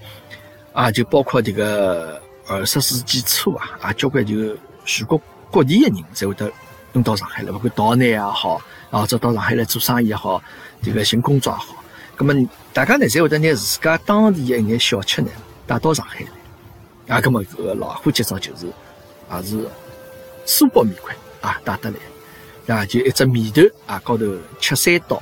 [0.73, 5.19] 啊就包括这个二十世纪初啊，啊交关就全国
[5.51, 6.51] 各地个人才会得。
[6.95, 10.39] 弄到上海来，不管岛内也好，或者到上海来做生意也好，
[10.83, 11.83] 这个寻工作也好，
[12.19, 15.27] 那么大家呢，才会得拿自家当地的一眼小吃呢
[15.65, 16.19] 带到上海
[17.07, 19.67] 来，啊，那么这个老虎节早就是，也是
[20.45, 24.25] 苏北面块啊带得来，啊，就一只面头啊，高头
[24.59, 25.21] 切三刀，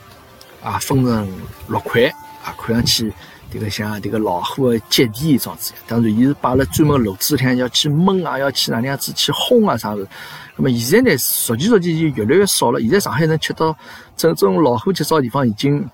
[0.64, 1.28] 啊，分成
[1.68, 2.04] 六块，
[2.46, 3.14] 啊，看上去。
[3.54, 10.08] 这个像这个老虎的脚底一桩子，当然，伊是摆了专门炉子里要去焖啊，要去哪能样子去烘啊啥子。
[10.56, 12.80] 那么现在呢，逐渐逐渐就越来越少了。
[12.80, 13.76] 现在上海能吃到
[14.16, 15.86] 这种老虎节早地方已经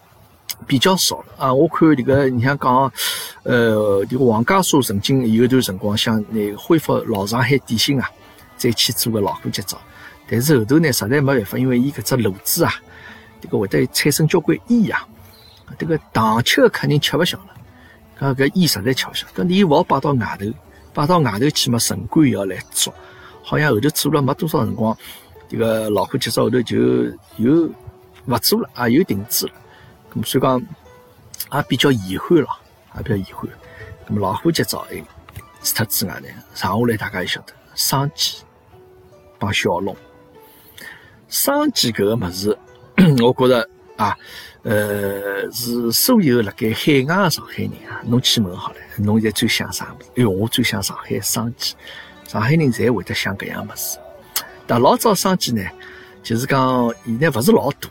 [0.67, 1.51] 比较少了啊。
[1.51, 2.91] 我看这个，你像讲，
[3.41, 8.07] 呃，这个王家书曾经有一段辰光想那恢复老上海点心啊，
[8.55, 9.81] 再去做个老虎节早，
[10.29, 12.73] 但是后头呢，实在没办法，因为伊搿只炉子啊，
[13.41, 15.07] 这个会得产生交关烟啊。
[15.77, 17.53] 这个糖吃的肯定吃不消了，
[18.19, 20.45] 搿搿烟实在吃不消，搿你勿好摆到外头，
[20.93, 22.93] 摆到外头去嘛，城管也要来捉。
[23.43, 24.97] 好像后头做了没多少辰光，
[25.47, 26.77] 这个老虎节早后头就
[27.37, 27.69] 又
[28.25, 29.53] 勿做了，啊，又停止了。
[30.13, 30.61] 咁所以讲
[31.53, 32.47] 也比较遗憾了，
[32.97, 33.49] 也比较遗憾。
[34.07, 35.01] 咁么老虎节早哎，
[35.61, 38.37] 除脱之外呢，剩下来大家也晓得，生鸡
[39.39, 39.95] 帮小龙，
[41.29, 42.57] 生鸡搿个物事，
[43.23, 44.17] 我觉着啊。
[44.63, 50.09] 呃，是所有辣盖海外的上海人啊，侬去问好了，侬现在最想啥物事？
[50.17, 51.73] 哎哟，我最想上海生煎。
[52.27, 53.97] 上海人侪会得想搿样物事。
[54.65, 55.63] 但老早生煎呢，
[56.21, 57.89] 就是讲现在勿是老多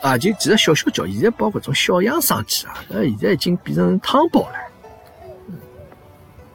[0.00, 4.54] 啊，就其实小小叫，现在包括种小样生煎啊，呃，现在已经变成汤包了。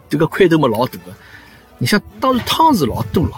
[0.07, 1.11] 这个块头嘛老大个，
[1.77, 3.35] 你像当时汤是老多了，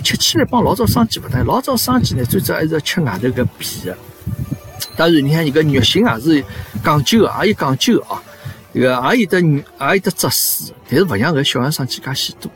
[0.00, 1.44] 吃起来帮老早生煎勿同。
[1.44, 3.96] 老早生煎呢，最主要还是要吃外头搿皮个。
[4.96, 6.44] 当然，你看，你个肉性也是
[6.84, 8.22] 讲究的，也有讲究啊。
[8.72, 12.50] 这个也有得，也有得扎实，但是勿像搿小样生煎介许多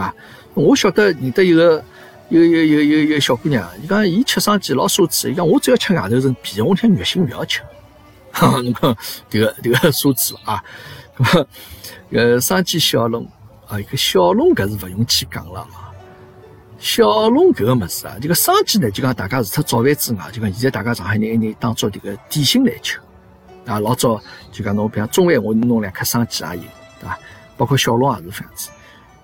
[0.00, 0.14] 啊。
[0.54, 1.84] 我晓得认得一个，
[2.30, 7.60] 有有有有有小姑娘，伊讲伊吃生煎老奢侈，伊讲我只要吃外头层皮，我听肉心勿要吃
[8.40, 8.96] 侬看
[9.30, 10.62] 迭个迭个数字啊，
[11.18, 11.46] 咁么
[12.12, 13.28] 呃生煎小笼
[13.66, 15.66] 啊，一个小笼搿是勿用去讲了。
[16.82, 22.98] 小笼搿个物事啊，这个生煎呢，就讲大家除脱早饭之外，就讲现在大家上海人还拿当做迭个点心来吃
[23.66, 23.78] 啊。
[23.78, 26.62] 老早就讲侬比方中饭我弄两颗生煎也有，
[27.00, 27.16] 对伐？
[27.56, 28.70] 包括小笼也是这样子。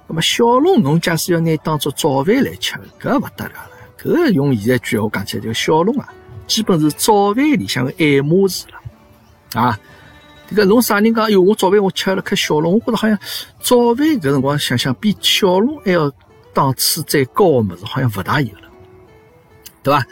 [0.07, 3.71] 那么小笼侬假使要拿当做早饭来吃，搿勿得了了。
[4.01, 6.09] 搿用现在句话讲起来，这个小笼啊，
[6.47, 9.77] 基本是早饭里向个爱马仕了啊。
[10.49, 11.29] 这个侬啥人讲？
[11.29, 13.18] 哟，我早饭我吃了颗小笼，我觉着好像
[13.59, 16.09] 早饭搿辰光想想比小笼还要
[16.59, 18.62] 档次再高个物事，好像勿大有了，
[19.81, 20.05] 对伐？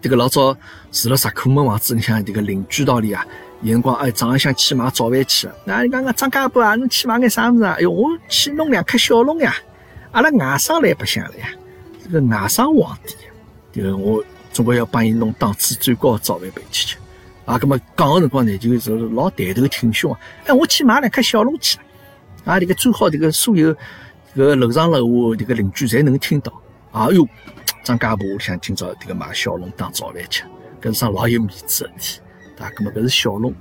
[0.00, 0.56] 这个老早
[0.92, 3.26] 住了石库门房子里向，这个邻居道里啊。
[3.62, 7.72] 有辰光哎，早浪向去买早饭去，那你讲讲张家波啊，侬去买眼啥物事啊？
[7.72, 9.52] 哎哟，我去弄两颗小笼呀！
[10.12, 11.48] 阿拉外甥来白相了呀，
[12.04, 13.16] 这个外甥皇帝，
[13.72, 16.96] 这个我总归要帮伊弄档次最高的早饭陪去吃。
[17.44, 20.20] 啊，葛么讲个辰光呢，就是老抬头挺胸啊！
[20.46, 21.78] 哎，我去买两颗小笼去，
[22.44, 23.76] 啊，这个最好这个所有
[24.34, 26.52] 这个楼上楼下这个邻居侪能听到。
[26.92, 27.26] 啊哟，
[27.82, 30.44] 张家波想今朝这个买小笼当早饭吃，
[30.80, 32.20] 搿是桩老有面子的事体。
[32.58, 33.54] 啊，咁么搿是小笼，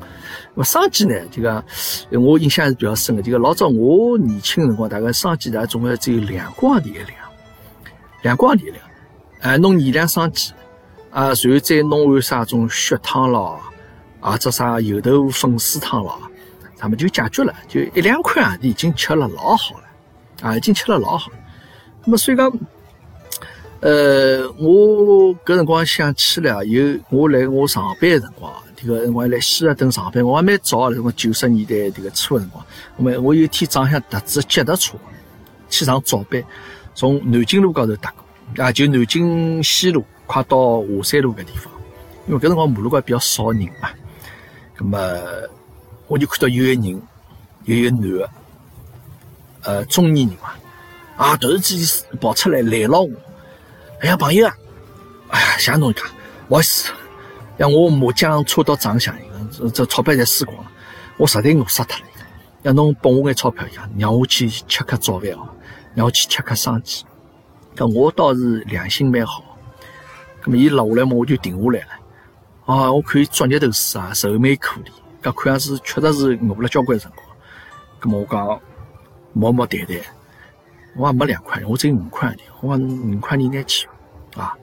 [0.55, 1.15] 么生煎呢？
[1.31, 1.63] 就讲
[2.11, 3.21] 我印象是比较深的。
[3.21, 7.11] 就讲老早我年轻辰光，大概生煎大概总归只有两光钿一两，
[8.23, 8.83] 两光钿一两。
[9.41, 10.53] 哎，弄二两生煎，
[11.11, 13.59] 啊，然后再弄碗啥种血汤咯，
[14.19, 16.19] 啊，这啥油豆腐粉丝汤咯，
[16.75, 19.83] 咱们就解决了，就一两块钿已经吃了老好了，
[20.41, 21.31] 啊，已经吃了老好。
[22.05, 22.51] 那么所以讲，
[23.81, 28.51] 呃，我搿辰光想起来，有我来我上班辰光。
[28.81, 34.97] 这个辰光来希尔顿上班，我还蛮早，辰光九十年代这个初辰光，那么我有一天早上搭子脚踏车
[35.69, 36.41] 去上早班，
[36.95, 41.73] 从南京路高头搭过，啊，就南京西路快到华山路搿地方，
[42.25, 43.89] 因为搿辰光马路高比较少人嘛，
[44.77, 44.97] 那么
[46.07, 47.01] 我就看到有一个人，
[47.65, 48.29] 有一个男的，
[49.63, 50.51] 呃，中年人嘛，
[51.17, 53.11] 啊，突然之间跑出来拦牢我，
[54.01, 54.55] 哎呀，朋友啊，
[55.29, 56.03] 哎呀，谢侬一家，
[56.47, 56.91] 不好意思。
[57.57, 59.13] 让我麻将搓到账上，
[59.51, 60.71] 这这钞票侪输光了，
[61.17, 62.05] 我实在饿死脱了。
[62.61, 65.49] 要侬拨我眼钞票一样，让我去吃颗早饭哦，
[65.93, 67.05] 让我去吃颗生煎。
[67.75, 69.43] 搿我倒是良心蛮好。
[70.41, 71.87] 搿么伊落下来嘛，我就停下来了。
[72.65, 77.27] 啊，我看伊作业头书啊，愁眉苦脸，搿看样子确实是饿了交关辰光。
[77.99, 78.61] 搿么我讲
[79.33, 79.97] 毛毛谈谈，
[80.95, 82.39] 我也没两块，我只有五块钿。
[82.61, 83.87] 我讲五块钿拿去
[84.35, 84.57] 啊。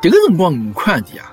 [0.00, 1.32] 迭个辰光五块钿啊。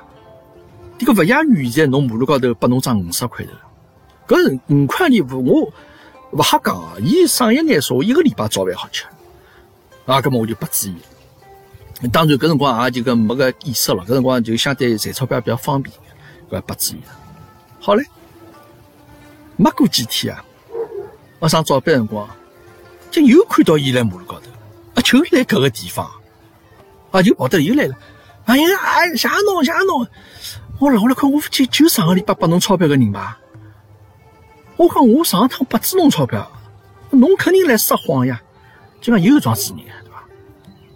[0.97, 5.73] 这个勿亚于现在侬马路高头拨侬张五十块头，搿五块钿，我
[6.32, 6.93] 勿瞎讲啊！
[6.99, 9.06] 伊省一眼说，一个礼拜早饭好吃，
[10.06, 10.95] 啊，搿么我就不注意。
[12.12, 15.95] 当然搿辰光也就搿没个意识了，搿辰光就相对赚钞票比较方便，
[16.49, 17.19] 搿不注意了。
[17.79, 18.06] 好嘞，
[19.58, 20.45] 没过几天啊，
[21.43, 22.25] 我上早班辰光，
[23.12, 24.49] 就又看到伊辣马路高头，
[24.95, 26.10] 啊，就辣搿个地方，
[27.12, 27.93] 啊，就跑得又来了，
[28.45, 30.08] 哎呀，哎，谢侬谢侬。
[30.79, 33.38] 我老了看，我就就上个礼拜拨侬钞票个人吧。
[34.77, 36.49] 我讲我上趟不止侬钞票，
[37.10, 38.41] 侬肯定来撒谎呀！
[39.01, 40.23] 就讲又桩事人，对伐？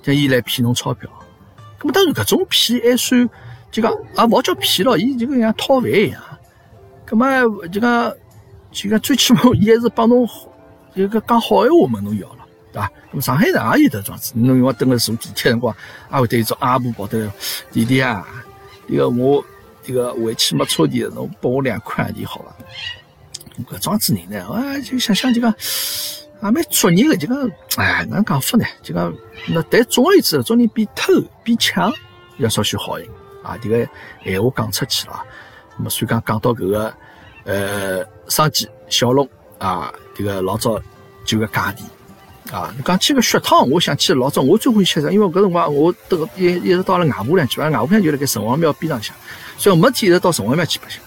[0.02, 1.10] 叫伊来骗侬钞票，
[1.82, 3.30] 那么当然搿种骗还算，
[3.70, 6.22] 就讲也勿叫骗咯，伊就跟像讨饭一样。
[7.12, 8.14] 那么就讲
[8.84, 10.28] 就讲最起码伊还是帮侬
[10.94, 12.92] 一个讲好闲话问侬要了，对伐？
[13.12, 15.76] 那么上海人也有得桩子，侬要等个坐地铁辰光，
[16.12, 17.30] 也会得一种阿婆跑得
[17.72, 18.26] 弟弟啊，
[18.88, 19.44] 这个我。
[19.84, 22.54] 这个回去没车钿，侬拨我两块钿好伐？
[23.72, 25.50] 搿庄子人呢，啊，就想想就讲，
[26.44, 28.66] 也蛮作孽个，就讲，哎，哪能讲法呢？
[28.84, 29.14] 就讲，
[29.48, 31.90] 那但总而言之，种人比偷比抢
[32.38, 33.14] 要稍许好一点
[33.44, 33.58] 啊。
[33.62, 33.88] 这个
[34.26, 35.24] 闲话讲出去了，
[35.78, 36.94] 那么所以讲讲到搿个
[37.48, 40.80] 呃，生煎小笼啊，这个老早
[41.26, 41.82] 就个价钿。
[42.54, 49.14] 啊，讲起个血汤，我想起老早我最欢喜吃啥，因为搿辰光我都一一直到了外婆两去，外婆乡就辣盖城隍庙边上向。
[49.58, 51.02] 所以没天一直到城隍庙去白相。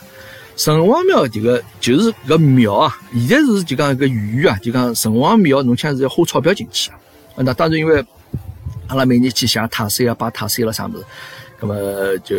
[0.57, 6.98] 城隍庙这个就是个庙啊，现在是就讲一个寓园啊，就讲城隍庙，侬像是要花钞票进去啊。
[7.37, 8.05] 那当然，因为
[8.88, 11.05] 阿拉每年去想太岁啊，拜太岁了啥物事，
[11.61, 12.37] 那么就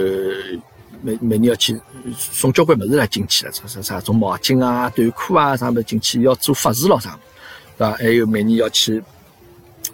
[1.01, 1.79] 每每年要去
[2.17, 7.17] 送交关物事来进去了，啥啥啥，种毛巾啊、短裤啊啥物事进去，要做法事咯啥，
[7.77, 7.95] 对吧？
[7.99, 9.01] 还有每年要去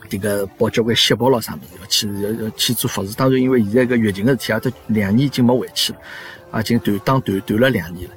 [0.10, 3.13] 这个包交关锡箔咯啥物事，要去要要去做法事。
[3.15, 6.00] 当然，因为现在个疫情个事体啊，这两年已经没回去了。
[6.50, 8.15] 啊，已经断档断断了两年了。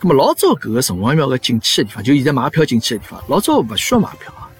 [0.00, 4.50] 那么老早搿个城隍庙个进去的地方，就现在买票进去的地方，老早勿需要买票啊。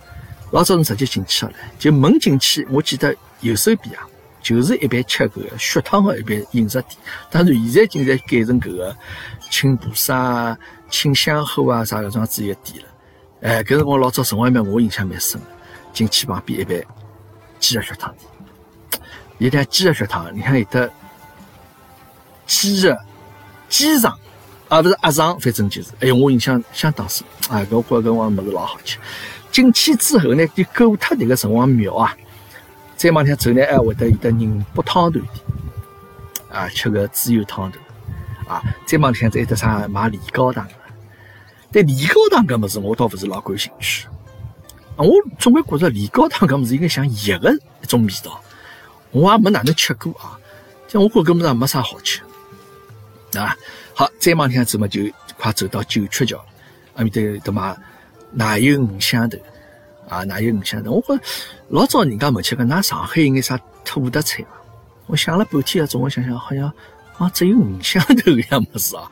[0.53, 4.07] 老早是直接进去了，就门进去，我记得右手边啊，
[4.57, 6.97] 就是一般吃搿个血汤个一般饮食店。
[7.31, 8.97] 当然，现在竟然改成搿个
[9.51, 10.59] 清菩萨啊、
[10.91, 12.89] 清香后啊啥搿种子一个店了。
[13.43, 15.47] 哎，搿辰光老早城隍庙我印象蛮深个，
[15.93, 16.83] 进去旁边一般
[17.59, 19.03] 鸡肉血汤店，
[19.39, 20.91] 有点鸡肉血汤，你看有的
[22.47, 22.97] 鸡肉、
[23.69, 24.19] 鸡肠。
[24.69, 27.61] 啊，不是鸭肠，反正就是，哎哟，我印象相当深啊！
[27.71, 28.99] 搿觉搿光物事老好吃。
[29.51, 32.15] 进去之后呢，就过脱迭个城隍庙啊，
[32.99, 35.45] 再往前走呢，还会得有得宁波汤团店
[36.51, 37.79] 啊，吃个猪油汤头
[38.49, 40.75] 啊，再往前再有得啥卖梨膏糖的。
[41.71, 44.09] 但梨膏糖搿物事，我倒勿是老感兴趣。
[44.97, 48.43] 我总归觉着梨膏糖搿物事应该像药个一种味道，
[49.13, 50.37] 我也没哪能吃过啊。
[50.89, 52.21] 像我觉搿物事也没啥好吃
[53.35, 53.57] 啊。
[53.95, 55.03] 好，再往前走嘛，就
[55.39, 56.45] 快走到九曲桥，
[56.97, 57.77] 阿面搭对嘛，
[58.33, 59.39] 奶油五香头
[60.09, 60.91] 啊，奶油五香头。
[61.07, 61.23] 我觉
[61.71, 64.51] 老早人家问起个，㑚上海有眼啥土特产伐？
[65.07, 66.73] 我想了半天啊，总我想想，好像
[67.19, 69.11] 啊只有五香头一样么事啊。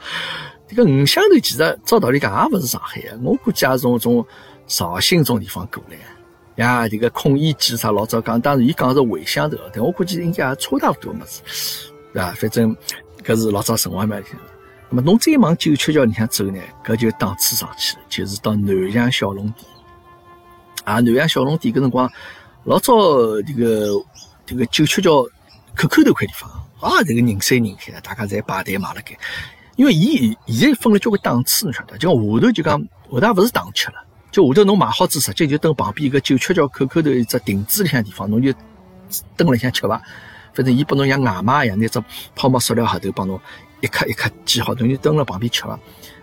[0.67, 4.27] 这个五香头其实照道理讲也勿是上海个，我估计也是从从
[4.67, 5.99] 绍兴种地方过来。
[6.57, 11.43] 呀，这个孔乙己啥老早讲，当然伊讲是茴香头，但我估计应该也差勿多么子，
[12.15, 12.33] 对伐？
[12.33, 12.75] 反正
[13.23, 14.41] 搿是老早城隍庙里向。
[14.89, 19.67] 那么侬再往九曲桥里向走呢，搿就档次上去了，就是到南洋小笼店。
[20.85, 22.11] 啊，南洋小笼店搿辰光
[22.67, 22.93] 老早
[23.43, 24.05] 这个
[24.45, 25.23] 这个九曲桥
[25.77, 26.51] 口口头块地方
[26.81, 29.17] 啊，这个人山人海，大家侪排队买了该。
[29.77, 38.53] 因为伊现在分了交关档次，侬晓得，就下头就讲下头勿是档吃了，就下头侬买好子直接就蹲旁边一个九曲桥口口头一只亭子里向地方，侬就
[39.37, 40.03] 蹲里向吃伐。
[40.53, 42.03] 反正伊拨侬像外卖一样，拿只
[42.35, 43.41] 泡沫塑料盒头帮侬。
[43.81, 45.79] 一克一克记好，侬就蹲辣旁边吃伐？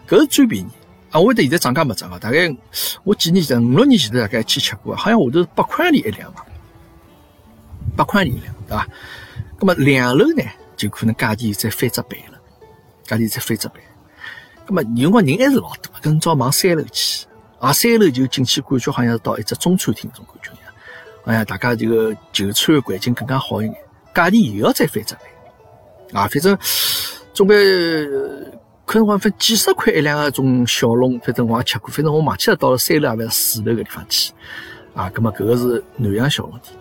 [0.10, 0.67] 搿是最便宜
[1.13, 1.19] 啊！
[1.19, 2.17] 我得现在涨价没涨啊？
[2.17, 2.54] 大概
[3.04, 6.41] 我几年前五六年前头大概去吃过，好像下头八块钿一两嘛，
[7.95, 8.88] 八块钿一两，对伐？
[9.60, 10.43] 那么两楼呢，
[10.76, 12.39] 就可能价钿再翻只倍了，
[13.04, 13.76] 价钿再翻只倍。
[14.65, 17.28] 那么有辰光人还是老多，跟早往三楼去，
[17.60, 20.73] 啊，三楼就进去感觉好像是到一只中餐厅种感觉一样，
[21.23, 23.80] 好像大家这个就餐环境更加好一点，
[24.15, 25.21] 价钿又要再翻只倍，
[26.12, 26.58] 啊，反正。
[27.36, 27.58] 总归
[28.86, 31.89] 可能话分几十块一两个种小笼，反正我也吃过。
[31.89, 34.34] 反正我忘记了到了三楼还是四楼个地方去
[34.93, 35.12] 啊。
[35.15, 36.76] 那么搿个是南洋小笼店。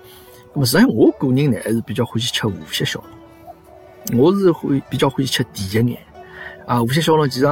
[0.53, 4.21] 那么实际上我个人呢还是比较欢喜吃无锡小笼。
[4.21, 6.01] 我是会比较欢喜吃甜一眼
[6.67, 6.83] 啊。
[6.83, 7.47] 无锡小笼其实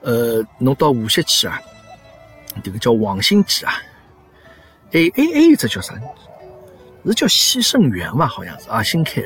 [0.00, 1.60] 呃，侬到无锡去啊，
[2.62, 3.74] 这个叫王兴记啊，
[4.92, 5.94] 哎哎哎，一只叫啥？
[7.04, 8.26] 是叫西盛园吧？
[8.26, 9.22] 好像是啊，新开。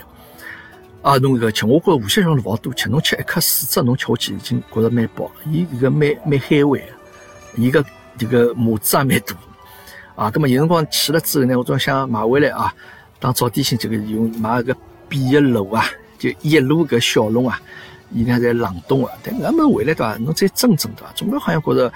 [1.03, 5.33] 啊，侬搿吃，我觉着无锡小笼勿好多吃，侬吃一颗四只，侬吃下去已经觉着蛮饱了。
[5.51, 6.87] 伊搿个蛮蛮海味个，
[7.57, 7.85] 伊个
[8.17, 9.35] 迭个码子也蛮大。
[10.15, 12.73] 啊，葛末有辰光去了之后呢，我总想买回来啊，
[13.19, 14.77] 当早点心这个用买个
[15.09, 15.85] 扁个卤啊，
[16.19, 17.61] 就一卤搿小笼啊，
[18.13, 20.17] 伊拉在冷冻个，但搿么回来对伐？
[20.19, 21.13] 侬再蒸蒸对伐？
[21.17, 21.93] 总归好像觉着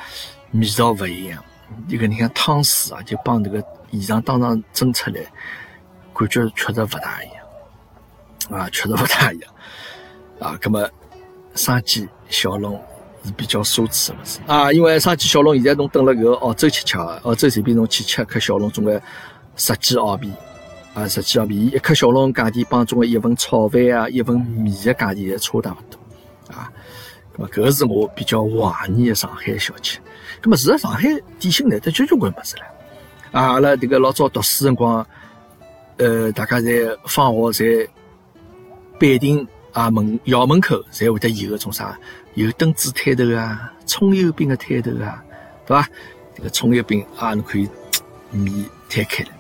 [0.51, 1.43] 味道勿一样。
[1.87, 5.21] 一个你看汤水啊，就帮迭个现场当场蒸出来，
[6.13, 7.36] 感觉确实勿大一样。
[8.51, 9.53] 啊，确实不大一样
[10.39, 10.59] 啊。
[10.63, 10.89] 那么，
[11.55, 12.81] 生煎小笼
[13.25, 14.73] 是比较奢侈的物事啊。
[14.73, 19.01] 因为生煎小笼现在侬等了搿个澳洲去吃，澳洲随便侬去吃颗小笼，总归
[19.57, 20.33] 十几澳币
[20.95, 21.67] 啊，十几澳币。
[21.67, 26.71] 一颗小笼价钿帮总归一份炒饭啊，一份米的价钿也差大勿多啊。
[27.37, 29.99] 那么，搿是我比较怀念的上海小吃。
[30.43, 31.03] 那么，其实上海
[31.41, 32.63] 点心来，得交交关物事了
[33.33, 33.55] 啊。
[33.55, 35.05] 阿拉迭个老早读书辰光，
[35.97, 36.71] 呃，大家在
[37.07, 37.91] 放学在。
[38.99, 41.99] 板亭啊门校门口，侪会得有个种啥
[42.35, 45.23] 油灯子摊头啊，葱油饼的摊头啊，
[45.67, 45.89] 对伐？
[46.35, 47.69] 这个葱油饼啊，侬可以
[48.31, 49.31] 面摊开来，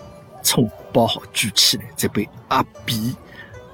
[0.43, 3.15] 葱包好举起来，再被压扁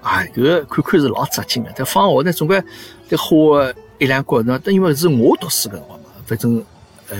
[0.00, 1.72] 啊，搿个看看是老扎劲的。
[1.76, 2.62] 但放学呢，总归
[3.08, 6.64] 得花一两角，那因为是我读书个辰光嘛，反正
[7.08, 7.16] 呃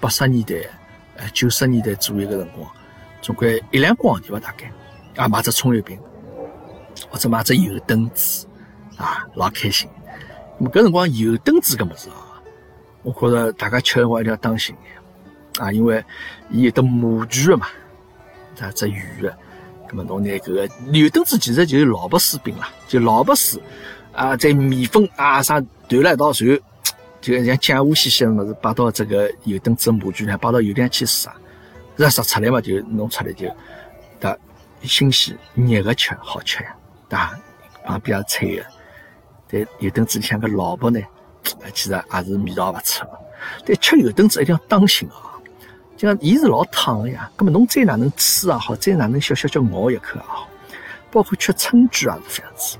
[0.00, 0.54] 八十年代
[1.32, 2.70] 九十年代左右个辰光，
[3.22, 4.40] 总归一两光钿伐？
[4.40, 4.72] 大概
[5.16, 5.98] 啊买只葱油饼。
[7.08, 8.46] 或者买只油灯子
[8.96, 9.88] 啊，老开心。
[10.58, 12.42] 那么搿辰光油灯子搿物事啊，
[13.02, 14.74] 我觉着大家吃辰光一定要当心
[15.58, 16.04] 啊，因为
[16.50, 17.66] 伊有得模具个嘛，
[18.60, 19.34] 啊只圆个。
[19.88, 23.60] 那么侬拿搿个油灯子其实就是萝卜丝饼啦，就萝卜丝
[24.12, 26.62] 啊，在面粉啊啥团了一道，然后
[27.20, 31.34] 就像浆糊兮兮个物事摆到这个油灯子模具里，摆到油里去撒，
[31.96, 33.48] 热杀出来嘛，就弄出来就
[34.20, 34.38] 得
[34.82, 36.76] 新鲜热个吃，好吃呀。
[37.18, 37.38] 啊，
[37.84, 38.66] 旁边也菜个，
[39.48, 41.00] 但油灯子里向个萝卜呢，
[41.74, 43.08] 其实也是味道勿错。
[43.64, 45.34] 但吃油灯子一定要当心啊，
[45.96, 47.30] 就讲伊是老烫个呀。
[47.36, 50.48] 葛末侬再哪能吃也好，再哪能小小叫咬一口也好，
[51.10, 52.78] 包括吃春卷也是这样子。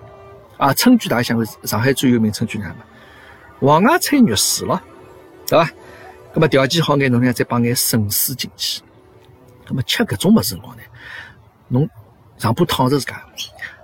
[0.59, 2.85] 啊，春卷大家想过，上海最有名春卷是啥么？
[3.61, 4.81] 黄芽菜肉丝咯，
[5.47, 5.71] 对伐？
[6.33, 8.83] 那么条件好眼，侬呢再放眼笋丝进去。
[9.67, 10.83] 那么吃搿种物事辰光呢，
[11.69, 11.89] 侬
[12.39, 13.23] 上铺烫着自家，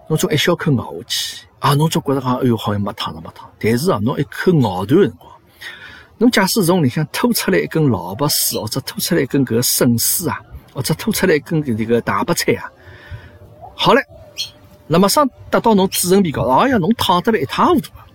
[0.08, 3.50] 侬从一小口咬下去，啊，侬总觉着讲，哎哟，好像没烫没烫。
[3.58, 5.32] 但是啊，侬一口咬断辰光，
[6.18, 10.40] 侬假使从里向吐出来一根萝卜丝，或者吐出来一根搿个笋丝啊，
[10.72, 12.70] 或者吐出来一根搿迭个大白菜啊，
[13.74, 14.02] 好嘞，
[14.86, 18.06] 那么上达到侬嘴唇边高，哎呀，侬烫得来一塌糊涂啊！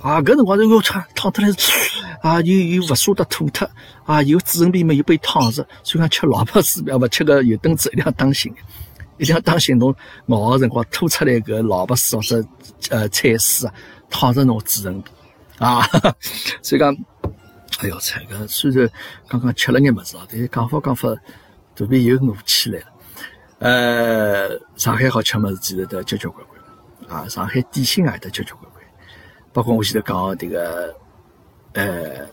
[0.00, 1.48] 啊搿辰光就要吃烫得来，
[2.22, 3.68] 啊，又又勿舍得吐脱，
[4.04, 8.54] 啊，又嘴唇边嘛又被烫着，所以讲吃萝卜丝要勿吃个油墩子一定要当心，
[9.18, 9.94] 一定要当心侬
[10.26, 12.44] 咬个辰光吐出来搿萝卜丝或者
[12.90, 13.74] 呃菜丝啊，
[14.10, 15.02] 烫着侬嘴唇
[15.58, 15.82] 啊，
[16.62, 16.94] 所以讲，
[17.78, 18.90] 哎哟，菜个虽然
[19.28, 21.08] 刚刚吃了眼物事啊，但是讲法讲法
[21.74, 22.86] 肚皮又饿起来了。
[23.58, 28.84] 呃，上海好吃物事其实都交交关关啊，上海点心也得交交关关。
[29.52, 30.94] 包括我前头讲个迭个，
[31.72, 32.26] 呃，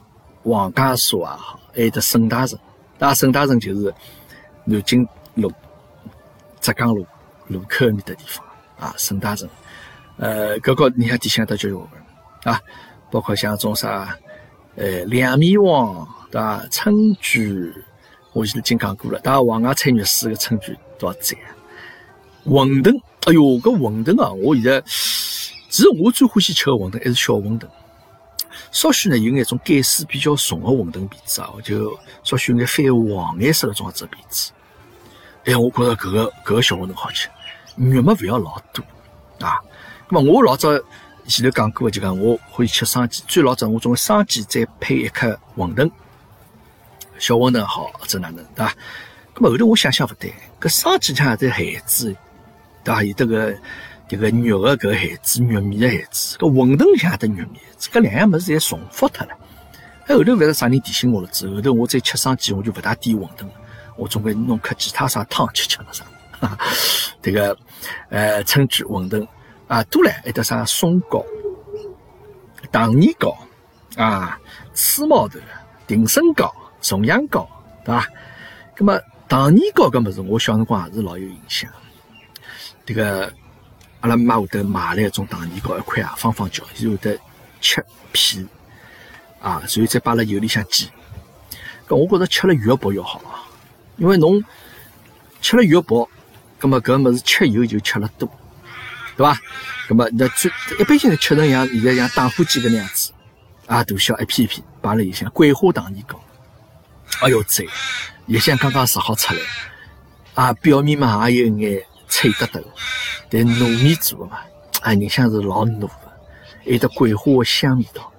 [0.43, 2.59] 黄家沙也好，还有得沈大成，
[2.99, 3.93] 那沈大成就是
[4.65, 5.49] 南京路、
[6.63, 7.05] 浙江路
[7.47, 8.45] 路口埃面的地方
[8.79, 9.49] 啊，沈大成，
[10.15, 11.89] 呃，搿个你像点心都交交关
[12.41, 12.61] 关啊，
[13.11, 14.17] 包括像种啥，
[14.77, 16.65] 呃，两面王对伐？
[16.71, 17.73] 春卷，
[18.31, 21.37] 我前头已经讲过了，当然黄芽菜肉丝个春卷多少赞？
[22.45, 24.81] 馄饨，哎哟，搿馄饨啊，我现在。
[25.69, 27.67] 其实我最欢喜吃个馄饨还是小馄饨，
[28.71, 34.53] 稍许呢有眼种碱水比较重个馄饨皮子啊，就稍许有眼泛黄颜色个种子皮子。
[35.45, 37.29] 哎，我觉着搿个搿个小馄饨好吃，
[37.75, 38.83] 肉末勿要老多
[39.45, 39.59] 啊。
[40.09, 40.69] 那么我老早
[41.27, 45.89] 前头讲过，就讲我欢吃生煎，最老早我总归生煎再配一颗馄饨，
[47.19, 48.73] 小馄饨好，或者哪能对伐？
[49.35, 52.15] 那么后头我想想勿对，搿生煎像在孩子
[52.83, 53.03] 对伐？
[53.03, 53.55] 有得个。
[54.09, 59.33] 迭个肉个搿馅子，肉面个馅子，搿馄饨里向也得肉面，搿两样物事侪重复脱了。
[60.05, 63.51] 后头勿晓得啥人提醒我了，之后头我再吃生煎，我就勿大点馄饨了，
[63.97, 66.05] 我总归弄颗其他啥汤吃吃了啥。
[67.21, 67.57] 迭个
[68.09, 69.27] 呃春卷馄饨
[69.67, 71.23] 啊多唻，还得啥松糕、
[72.71, 73.37] 糖年糕
[73.95, 74.39] 啊、
[74.73, 75.39] 糍毛头、
[75.87, 77.47] 定身糕、重阳糕，
[77.85, 78.07] 对伐？
[78.75, 81.69] 葛么糖年糕搿物事，我小辰光也是老有印象。
[82.85, 83.33] 迭个。
[84.01, 87.17] 阿拉妈会得买来一种糖年糕一块啊，方方角，然后得
[87.61, 87.81] 切
[88.11, 88.45] 片
[89.39, 90.89] 啊，然后再摆辣油里向煎。
[91.87, 93.47] 搿我觉着吃了越薄越好啊，
[93.97, 94.43] 因为侬
[95.41, 96.09] 吃了越薄，
[96.57, 98.29] 葛末搿物事吃油就吃了多，
[99.17, 99.37] 对伐？
[99.89, 103.11] 葛末那最一般性吃成像现在像打火机搿能样子
[103.67, 106.17] 啊，大小一片一片摆辣里向桂花糖年糕，
[107.21, 107.65] 哎哟赞！
[108.25, 109.41] 也像刚刚食好出来
[110.33, 112.63] 啊，表面嘛也有眼脆得得。
[113.29, 114.39] 但糯米做的嘛，
[114.81, 115.89] 啊，印象是老糯的，
[116.63, 118.12] 还有得桂花的香味道，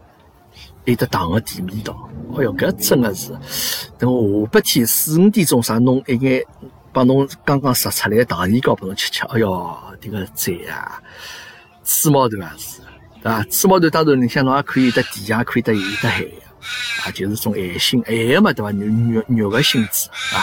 [0.85, 2.09] 有得糖的甜味道。
[2.37, 3.31] 哎哟，搿真的是，
[3.99, 6.45] 等下半天四五点钟啥弄一眼，
[6.93, 9.25] 帮侬刚刚杀出来的糖年糕拨侬吃吃。
[9.27, 11.01] 哎哟，这个赞啊！
[11.85, 12.81] 糍毛头也是，
[13.23, 13.43] 对伐？
[13.45, 16.29] 糍毛头当然，你像侬也可以得甜，也可以得有得咸
[17.05, 18.71] 啊，就是种咸心咸的嘛，对伐？
[18.73, 20.43] 肉肉肉的性质啊。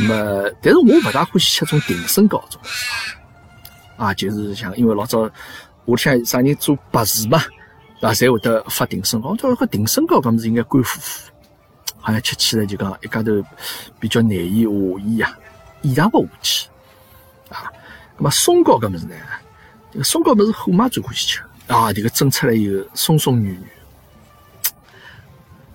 [0.00, 2.60] 那么，但是我勿大欢喜吃种定参糕种。
[3.96, 5.30] 啊，就是像，因为老早
[5.84, 7.40] 屋里向啥人做白事嘛，
[8.00, 9.30] 啊，侪会得发定参糕。
[9.30, 11.30] 我讲个定参糕，搿么是应该干乎乎，
[11.98, 13.32] 好像吃起来就讲一家头
[13.98, 15.38] 比较难以下咽呀，
[15.82, 16.68] 咽上勿下去。
[17.50, 17.72] 啊，
[18.16, 19.14] 那么松糕搿么子呢？
[19.92, 23.62] 这个松糕么是虎妈最欢喜吃啊，这个蒸出来以后松松软软，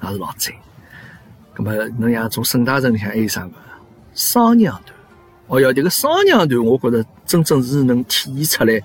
[0.04, 0.54] 也是老赞。
[1.56, 3.52] 那么侬像从沈大成里向还有啥个
[4.14, 4.96] 双娘团？
[5.48, 8.80] 哦哟，这个双娘团，我觉着真正是能体现出来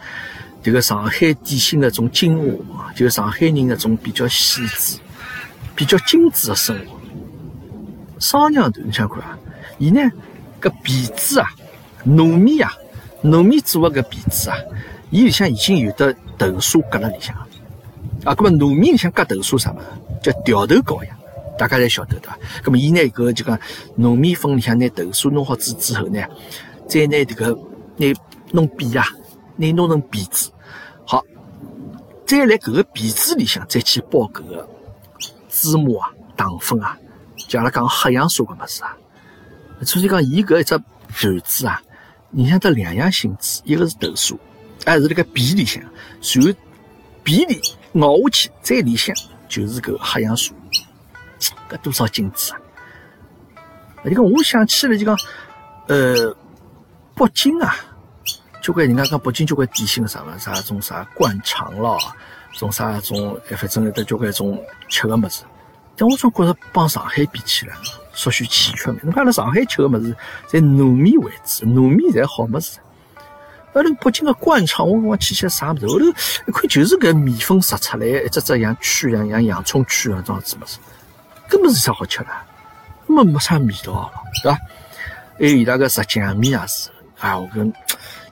[0.64, 4.98] 这个上海点心的种精华，就上海人的种比较细致、
[5.74, 6.98] 比较精致的生活。
[8.18, 9.38] 双娘团，你想看啊？
[9.76, 10.00] 伊呢，
[10.62, 11.46] 搿皮子啊，
[12.06, 12.72] 糯米啊，
[13.22, 14.56] 糯米做的搿皮子啊，
[15.10, 18.34] 伊里向已经有的豆沙搁辣里向啊。
[18.34, 19.82] 搿么糯米里向搁豆沙啥么？
[20.22, 21.10] 叫调头糕呀。
[21.58, 22.38] 大家侪晓得对伐？
[22.64, 23.60] 咁么伊拿搿就讲
[23.98, 26.22] 糯米粉里向拿豆沙弄好之之后呢，
[26.88, 27.50] 再拿迭个
[27.98, 28.06] 拿
[28.52, 29.04] 弄扁啊，
[29.56, 30.50] 拿弄成皮子，
[32.26, 34.68] 再来搿个皮子里向再去包搿个
[35.48, 36.98] 芝麻啊、糖粉啊，
[37.48, 38.96] 就阿拉讲黑杨酥搿物事啊。
[39.82, 41.80] 所以讲伊搿一只盘子啊，
[42.30, 44.34] 你像得两样性质，一个是豆沙，
[44.86, 46.52] 还是辣盖皮里向，然后
[47.22, 47.60] 皮里
[47.92, 49.14] 咬下去，再里向
[49.48, 50.52] 就是搿黑杨酥。
[51.68, 52.60] 搿多少精致啊！
[54.04, 55.14] 就讲我想起来就讲，
[55.88, 56.34] 呃，
[57.14, 57.76] 北京啊，
[58.64, 61.98] 交关人家讲北京交关典型个啥么，啥种啥灌肠咯，
[62.54, 64.58] 种啥种，哎，反正有得交关种
[64.88, 65.42] 吃个物事。
[65.94, 67.74] 但我总觉着帮上海比起来，
[68.14, 69.00] 稍许欠缺眼。
[69.02, 72.78] 侬看，辣上海吃个物事，在糯米为主，糯米侪好物事。
[73.74, 75.86] 阿拉北京个灌肠，我讲去吃啥物事？
[75.86, 80.78] 后头一看就是搿米粉撒出来，一只只像圈一样，像洋葱圈啊，种子物事，
[81.50, 82.28] 根本是啥好吃的，
[83.06, 84.10] 根本没啥味道了，
[84.42, 84.58] 对伐？
[85.38, 86.88] 还有伊拉个炸酱面也是，
[87.18, 87.70] 啊，我跟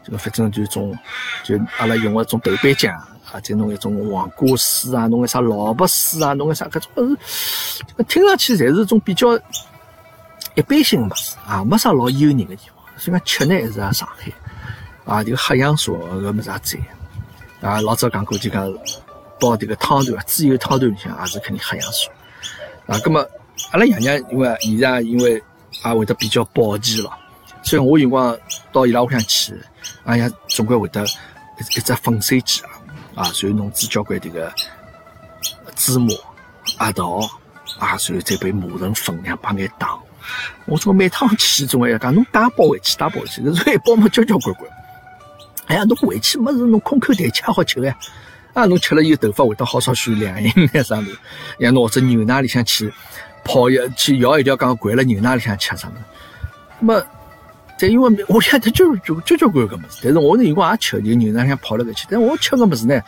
[0.04, 0.96] 这个反正就种，
[1.44, 2.94] 就阿拉用个种豆瓣酱
[3.30, 9.34] 啊，再弄一种黄瓜丝啊，弄个啥萝卜丝啊，弄个啥搿种物事，听上去侪是种比较
[10.54, 12.76] 一般性个物事啊，没啥老诱人个地方。
[12.96, 14.32] 所以讲吃呢还是啊上海。
[15.04, 16.58] 啊，这个黑洋素搿物事也
[17.60, 17.80] 在啊。
[17.80, 18.72] 老早讲过，就讲
[19.40, 22.10] 包这个汤头啊，猪油汤头里向也是肯定黑洋素
[22.86, 22.98] 啊。
[23.00, 23.24] 葛么
[23.70, 25.42] 阿拉爷娘因为现在因为
[25.84, 27.10] 也会得比较保健了，
[27.62, 28.38] 所以我有辰光
[28.70, 29.58] 到伊拉屋里向去，
[30.04, 32.70] 阿爷总归会得一只粉碎机啊，
[33.14, 34.52] 啊，然后弄煮交关这个
[35.76, 36.08] 芝麻、
[36.78, 37.20] 核桃
[37.78, 39.98] 啊，然后再被磨成粉，两把眼打。
[40.66, 44.70] 我总每趟去总归要讲，侬带包回去，带包回去，搿种一包嘛，交交关关。
[45.66, 47.96] 哎呀，侬回去么事，侬空口袋吃好吃哎。
[48.54, 51.18] 啊，侬吃了以后头发会得好少许凉意眼啥物事？
[51.58, 52.92] 像侬或者牛奶里向去
[53.44, 55.96] 泡一去摇一条缸，灌了牛奶里向吃啥物事？
[56.80, 57.02] 么，
[57.82, 62.06] 但因为我向得就就就交关个物事，但是我那辰光也吃，就牛奶里泡了搿去。
[62.08, 63.02] 但我吃个物事呢，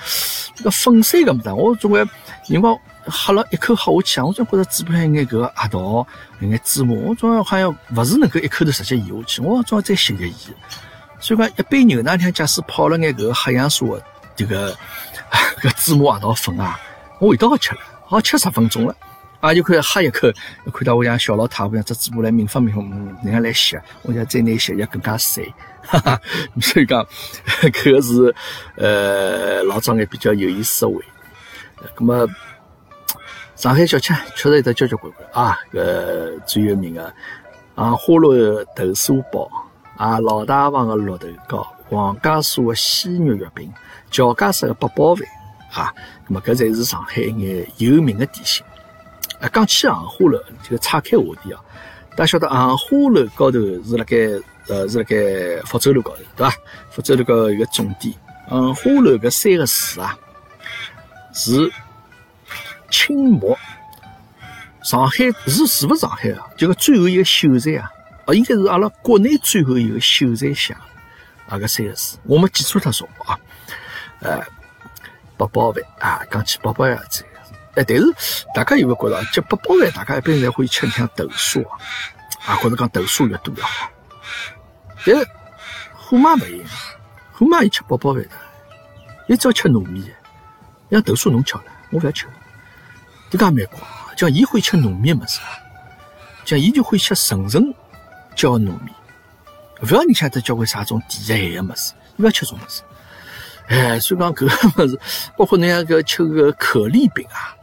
[0.53, 2.05] 这个粉碎个物事，我总归
[2.45, 6.07] 辰光喝了一口喝下去啊，我总觉着嘴巴里眼搿个核桃，
[6.41, 10.53] 一眼芝麻，我总好像勿是能够一口头直接咽下去，我总要再吸一吸。
[11.21, 14.03] 所以讲，一杯牛奶里假使泡了眼搿个黑洋素的
[14.35, 14.77] 这个
[15.61, 16.77] 搿芝麻核桃粉啊，
[17.21, 18.97] 我味道好吃了，好吃十分钟了，
[19.45, 20.33] 啊就可以喝一口，
[20.73, 22.83] 看到我像小老太婆样只嘴巴来明方明方，
[23.23, 25.53] 人家来吸，我想再拿吸，也更加碎，
[25.85, 26.19] 哈哈。
[26.63, 27.07] 所以讲，
[27.61, 28.35] 搿个是
[28.79, 31.05] 呃老早眼比较有意思的味。
[31.99, 32.27] 那么
[33.55, 37.15] 上海小吃确实有得交交关关啊，搿最有名的
[37.75, 38.33] 啊花楼
[38.75, 39.47] 豆沙包。
[39.99, 43.71] 啊，老大房的绿豆糕，王家沙的鲜肉月饼，
[44.11, 45.29] 乔家栅的八宝饭
[45.71, 45.95] 啊，
[46.27, 48.65] 那么搿才是上海一眼有名的点心。
[49.45, 51.61] 啊，讲起杏花楼，就岔开话题啊，
[52.13, 54.17] 大家晓得杏花楼高头是辣盖
[54.69, 56.57] 呃是辣盖福州路高头，对伐？
[56.91, 58.15] 福州路高头一个重点，
[58.49, 60.19] 杏花楼搿三个字啊，
[61.35, 61.71] 是
[62.91, 63.59] 清末
[64.83, 66.49] 上海是是勿上海啊？
[66.57, 67.91] 就个最后一个秀才啊。
[68.25, 70.75] 啊，应该是阿拉国内最后一个秀才乡，
[71.47, 73.39] 啊个三个字，我没记错他说啊。
[74.21, 74.41] 呃，
[75.37, 76.99] 八宝饭啊，讲起八宝饭，
[77.77, 78.05] 哎，但是
[78.55, 81.61] 大家有没有觉得，吃八宝饭，大家一般侪会吃像豆沙
[82.47, 83.91] 啊，或者讲豆沙越多越好。
[85.05, 85.29] 但是
[85.95, 86.69] 虎妈不一样，
[87.33, 88.31] 虎妈伊吃八宝饭的，
[89.29, 90.11] 伊只要吃糯米，
[90.91, 92.27] 像豆沙侬吃了，我不要吃，
[93.31, 93.81] 这个也蛮怪，
[94.17, 95.59] 叫伊会吃糯米么事啊，
[96.45, 97.75] 像伊就会吃纯纯。
[98.37, 98.91] 叫糯米，
[99.83, 102.83] 勿要你晓得交关啥种低盐个物事，勿要吃种物事。
[103.69, 104.99] 哎，所以讲搿个物事，
[105.37, 107.54] 包括侬像搿吃个可丽饼啊，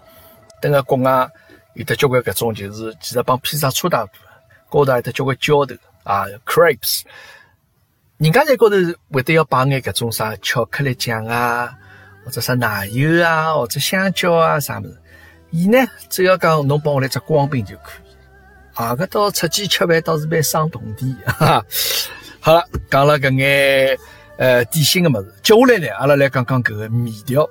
[0.62, 1.28] 等个国外
[1.74, 4.12] 有得交关搿种，就是其实帮披萨差大多，
[4.70, 7.01] 高头有得交关浇头啊，crepes。
[8.18, 8.76] 人家在高头
[9.12, 11.74] 会得要摆眼搿种啥巧克力酱啊，
[12.24, 14.97] 或者啥奶油啊，或者香蕉啊啥物事。
[15.49, 18.12] 伊呢，只要讲侬帮我来只光饼就可以。
[18.76, 21.16] 啊，搿到出去吃饭倒是蛮伤铜钿。
[21.26, 21.66] 哈，
[22.39, 23.97] 好了，讲了搿眼
[24.38, 27.47] 呃点心的物事，接下来呢，阿拉来讲讲搿个面条。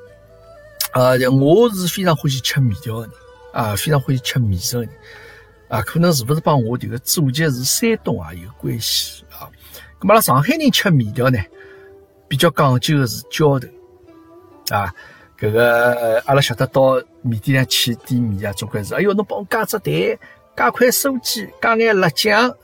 [0.93, 3.11] 啊，我是非常欢喜吃面条的人，
[3.53, 4.91] 啊，非常欢喜吃面食的人。
[5.69, 9.47] 啊，可能是不是帮我这个祖籍是山东啊有关系啊？
[10.01, 11.39] 咁阿拉上海人吃面条呢，
[12.27, 13.69] 比较讲究的是浇头。
[14.71, 14.93] 啊，
[15.39, 19.93] 搿个阿拉晓得到面店上去点面啊，总归是，哎哟，侬帮我加只蛋。
[20.57, 22.55] 加块素鸡，加眼辣酱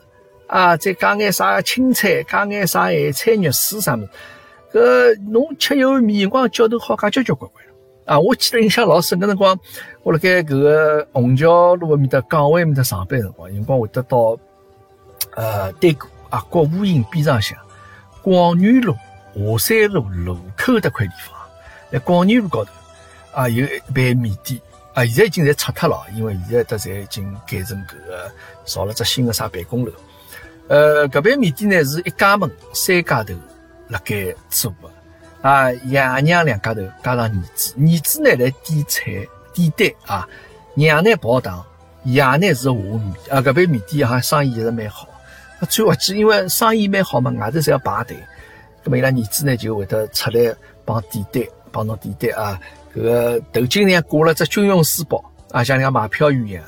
[0.49, 4.07] 啊，再加眼啥青菜，加眼啥咸菜肉丝啥么？
[4.73, 7.65] 搿侬吃一碗面，光浇头好加交交关关
[8.07, 8.19] 啊！
[8.19, 9.59] 我记得印象老深，搿辰光
[10.03, 14.39] 我辣盖搿个虹桥路埃面搭港湾埃面搭上班辰光，辰光会得到
[15.35, 17.59] 呃对过啊国务院边上向
[18.23, 18.95] 广元路、
[19.35, 21.37] 华山路路口迭块地方，
[21.91, 22.71] 在广元路高头
[23.33, 24.61] 啊有一爿面店。
[24.95, 28.33] 啊，现在已经侪拆脱了，因为现在搭侪已经改成搿个
[28.65, 29.93] 造了只新的啥办公楼。
[30.69, 33.35] 呃，搿爿面店呢是一家门三家头
[33.89, 34.89] 辣盖做个，
[35.43, 40.29] 啊，爷娘两家头加上儿子，儿子呢来点菜点单啊，
[40.75, 41.65] 娘呢跑堂，
[42.05, 45.09] 爷呢是下面啊，搿爿面店好像生意一直蛮好。
[45.69, 48.17] 最滑稽，因为生意蛮好嘛，外头侪要排队。
[48.85, 52.61] 咁么伊拉儿子呢就会得出来帮点单，帮侬点单啊。
[52.95, 55.23] 搿个头巾呢挂了只军用书包
[55.53, 56.65] 啊，像像买票员一样。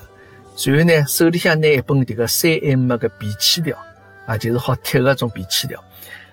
[0.57, 3.77] 随后呢，手里向拿一本迭个三 M 个便签条
[4.27, 5.83] 啊，就是好贴个种便签条。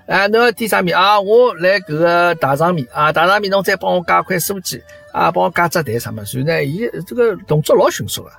[0.07, 1.19] 啊，侬要点啥面啊？
[1.19, 4.81] 我来搿个大肠面啊，大肠面侬再帮我加块酥鸡
[5.11, 6.23] 啊，帮我加只蛋啥么？
[6.25, 8.31] 所以呢，伊这个动作老迅速个。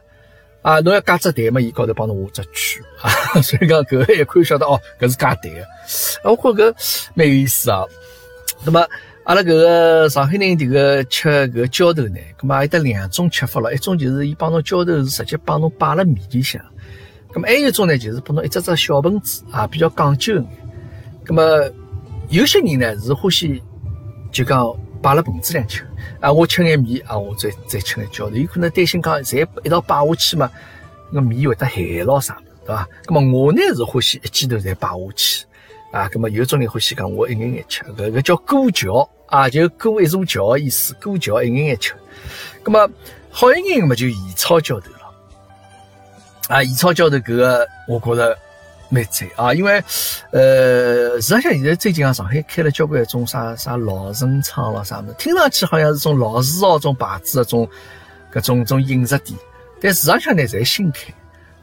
[0.63, 3.11] 啊，侬要加只蛋嘛，伊高头帮侬画只圈啊，
[3.43, 6.31] 所以讲搿个一看晓得哦，搿是加蛋个。
[6.31, 6.75] 我觉搿
[7.15, 7.85] 蛮有意思啊。
[8.65, 8.87] 那么
[9.25, 16.63] 阿拉搿个上海人迭个吃搿个浇头呢，咁么有得两种吃法咯，一种就是伊帮侬浇头是直接帮侬摆辣面里向，
[17.33, 20.47] 咁么还有一种呢，就是帮侬一只只小盆子啊，比较讲究眼。
[21.27, 21.71] 咁么
[22.29, 23.63] 有些人呢是欢喜
[24.31, 25.87] 就讲摆了盆子里吃。
[26.21, 30.51] 啊，我吃眼面啊，我再再吃眼浇头，有可能担心讲侪一道摆下去嘛，
[31.11, 32.89] 那面会得咸咯啥，对伐？
[33.07, 35.45] 那么我呢是欢喜一记头再摆下去，
[35.93, 41.93] 啊，那么有种人欢喜讲我一眼眼吃，搿个叫过桥啊，就过一座桥的意思，过桥一眼眼吃。
[42.65, 42.89] 那么
[43.31, 45.15] 好一眼嘛就盐炒浇头了，
[46.49, 48.39] 啊，盐炒浇头搿个我觉着。
[48.89, 49.83] 蛮赞啊，因为，
[50.31, 57.69] 呃，实际上现在最近啊，上海开了交关一种啥啥老城厂咯啥么，听上去好像是种老字号种牌子的种
[58.33, 59.37] 搿种种饮食店，
[59.81, 61.13] 但事实上呢，侪新开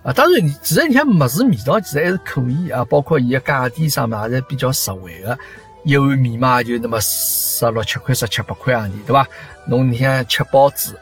[0.04, 0.12] 啊。
[0.12, 5.38] 当然，其实你看物事味道其实还是可以啊，包括伊个价钿啥嘛，还是比较实惠的。
[5.86, 9.28] 一碗面嘛，就那么十六七块、十七八块洋钿，对伐？
[9.66, 10.98] 侬你像吃包子。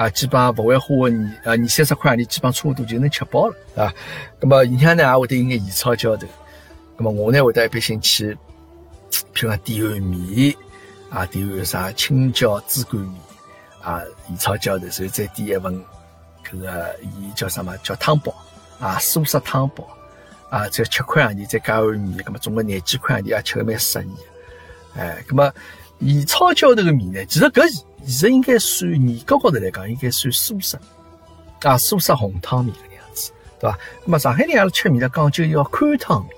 [0.00, 3.92] 啊，基本上不会花个二二三十块，你基本上差不多就能吃饱了，啊。
[4.40, 6.26] 那么里向呢也会得有眼盐炒浇头，
[6.96, 8.34] 那么我呢会得一般性去，
[9.34, 10.54] 譬如讲点碗面，
[11.10, 13.20] 啊点碗啥青椒猪肝面，
[13.82, 15.84] 啊盐炒浇头，所以再点一份
[16.50, 17.76] 搿个伊叫什么？
[17.82, 18.34] 叫汤包，
[18.78, 19.86] 啊素食汤包，
[20.48, 24.14] 啊再七块洋钿再加碗面，那么总共廿几块洋钿也吃个蛮适意，
[24.96, 25.52] 哎，那么
[26.00, 27.82] 盐炒浇头个面呢，其实搿。
[28.02, 30.78] 其实应该算严格高头来讲，应该算苏式
[31.60, 33.30] 啊，苏式红汤面个样子，
[33.60, 33.78] 对吧？
[34.06, 36.30] 那么上海人阿拉吃面呢，讲究要宽汤面，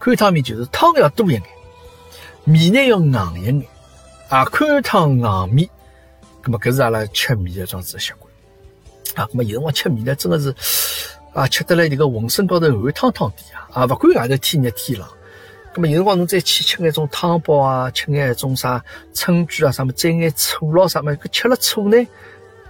[0.00, 1.42] 宽汤面就是汤要多一眼，
[2.42, 3.66] 面呢要硬一眼
[4.28, 5.70] 啊，宽汤硬面。
[6.42, 8.28] 那么搿是阿拉吃面的种子习惯
[9.14, 9.28] 啊。
[9.30, 10.52] 那么有辰光吃面呢，真的是
[11.32, 15.08] 啊，吃得来这个浑身高头汗汤汤的啊，啊，不管外头天热天冷。
[15.74, 22.08] 咁么有辰光侬再去吃眼种汤包啊，吃眼种啥春卷啊，啥么蘸眼醋咯，啥么，搿吃了醋呢，人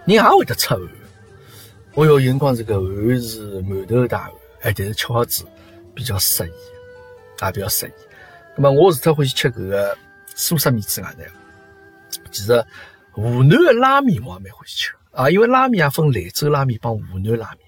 [0.06, 0.80] 也会得出汗。
[1.92, 4.32] 哦哟，有辰光这个汗是满头大汗，
[4.62, 5.44] 哎，但是吃好子
[5.94, 6.52] 比较适宜，
[7.40, 7.90] 啊，比较适宜。
[8.56, 9.98] 咁么我是特欢喜吃搿个
[10.34, 11.24] 素食面之外呢，
[12.30, 12.64] 其实
[13.12, 17.58] 湖南的拉面我也蛮欢喜吃啊，因为拉面也分兰州拉面帮湖南拉面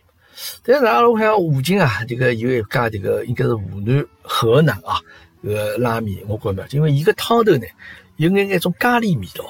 [0.62, 4.98] 但是阿拉我看附近啊，这个有一家这个应该是湖南河南啊。
[5.50, 7.66] 个拉面我觉着，因为伊个汤头呢
[8.16, 9.44] 有眼眼种咖喱味道，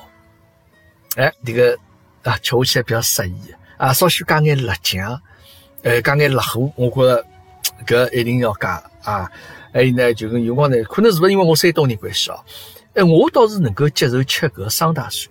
[1.16, 1.78] 哎，这个
[2.22, 5.20] 啊吃下去还比较适宜啊，稍许加眼辣酱，
[5.82, 7.24] 呃，加眼辣糊，我觉着
[7.86, 9.30] 搿一定要加啊。
[9.72, 12.44] 还有呢，就跟有光呢，可能是不是因为我山东人关系哦？
[12.94, 15.30] 哎，我倒是能够接受吃搿双大蒜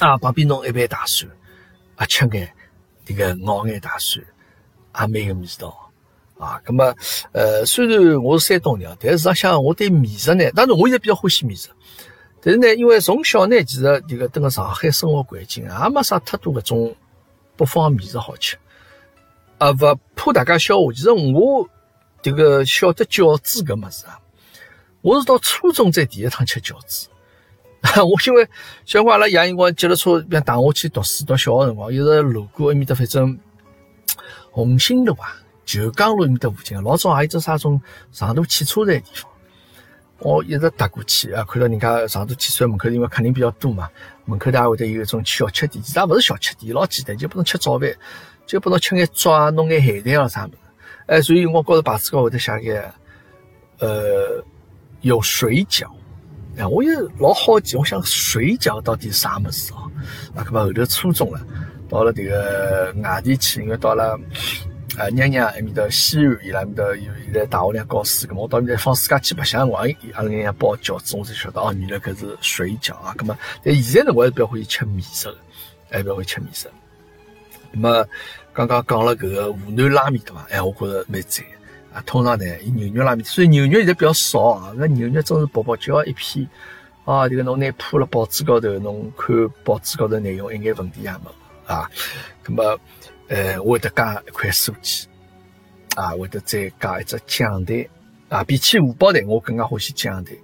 [0.00, 1.30] 啊，旁边弄一盘大蒜
[1.96, 2.50] 啊，吃眼
[3.04, 4.24] 这个咬眼大蒜，
[4.98, 5.87] 也蛮有味道。
[6.38, 6.94] 啊，咁么，
[7.32, 11.68] 呃，虽然我是山东人，但是实际上我对美食呢，当然我现在比较欢喜美食，
[12.40, 16.94] 但是呢，因为从小呢，其实这个等个上海生活环境，也没啥太多搿种
[17.56, 18.56] 北方美食好吃，
[19.58, 21.68] 啊，勿怕大家笑话，其实我
[22.22, 24.20] 这个晓得饺子搿物事啊，
[25.02, 27.08] 我是到初中才第一趟吃饺子，
[27.98, 28.44] 我因为
[28.84, 33.36] 小辰光阿拉爷辰光接了车，便带我去读书，读小学辰光，有时路过埃面搭，反正
[34.52, 35.36] 红星路啊。
[35.68, 37.78] 旧江路面的附近，老早还有只啥种
[38.10, 39.30] 长途汽车站地方，
[40.20, 43.86] 我一直踏过去啊，看到人家长途汽车站门口，因为客人比较多嘛，
[44.24, 47.94] 门口还会得有一种小吃店，其实也不是小吃店，老简单，就不能吃早饭，
[48.46, 50.56] 就不能吃眼粥啊，弄眼咸蛋啊啥么子，
[51.04, 52.94] 哎，所以我高头牌子高会得写个，
[53.80, 54.42] 呃，
[55.02, 55.86] 有水饺，
[56.56, 59.84] 哎，我也老好奇，我想水饺到底是啥么子哦？
[60.34, 61.46] 啊，搿么后头初中了，
[61.90, 64.18] 到了这个外地去，因为到了。
[64.98, 73.14] 啊，娘娘埃面搭西安伊拉面搭有现在大学里教书，咁我到面搭放暑假去白相，我阿拉娘娘包饺子，我才晓得哦，原来搿是水饺啊。
[73.16, 75.36] 咁么，但现在呢，我还是比较欢喜吃面食的，
[75.88, 76.68] 还比较欢喜吃面食。
[77.72, 78.04] 咁么，
[78.52, 80.44] 刚刚讲了搿个湖南拉面对伐？
[80.50, 81.46] 哎，我觉着蛮赞
[81.94, 82.02] 啊。
[82.04, 86.44] 通常呢，以牛肉拉面，虽然牛肉现在比较少啊，搿牛肉真是薄薄叫一片
[87.04, 87.28] 啊。
[87.28, 91.30] 这个侬拿铺了报纸高头，侬看报纸高头内容，一眼问题也没
[91.72, 91.88] 啊。
[92.44, 92.76] 咁么。
[93.28, 95.06] 呃，会得加一块素鸡，
[95.94, 97.86] 啊，会得再加一只酱蛋，
[98.28, 100.34] 啊，比起荷包蛋，我更加欢喜酱蛋。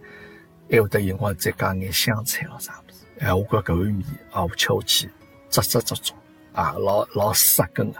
[0.70, 3.04] 还会得有辰光再加眼香菜咯啥物事。
[3.20, 5.10] 哎，我觉搿碗面啊，我吃下去
[5.50, 6.14] 扎扎足足
[6.54, 7.98] 啊，老老杀根个，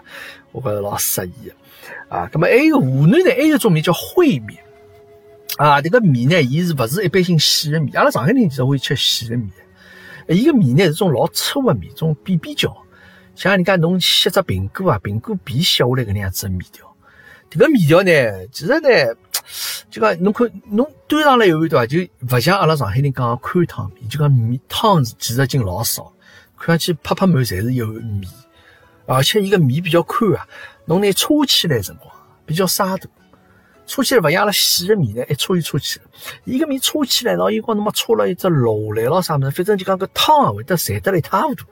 [0.51, 2.27] 我觉着老适宜个啊。
[2.33, 4.59] 咁么还有湖南呢，还有一种面叫烩面
[5.57, 5.79] 啊。
[5.79, 7.95] 迭个面呢，伊是勿是一般性细个面？
[7.95, 9.49] 阿拉上海人其实会吃细个面。
[10.27, 12.75] 伊个面呢是种老粗个面，种扁扁角，
[13.35, 16.95] 像人家侬削只苹果啊，苹果皮削下来搿能样子个面条。
[17.51, 19.15] 迭个面条呢，其实呢，
[19.91, 21.99] 就讲侬看侬端上来一碗对伐，就
[22.35, 26.11] 勿像阿拉上海人讲个宽汤面，就讲面汤其实进老少，
[26.57, 28.23] 看上去拍拍满侪是一碗面，
[29.05, 30.47] 而且伊个面比较宽啊，
[30.85, 32.09] 侬拿搓起来辰光
[32.45, 33.07] 比较沙大。
[33.85, 36.05] 搓起来勿像阿拉细个面呢，一搓就搓起来。
[36.45, 41.65] 伊个面搓起来，然后有光侬么搓了一只漏来咯啥物事，反正就讲搿汤啊会得散得来一塌糊涂。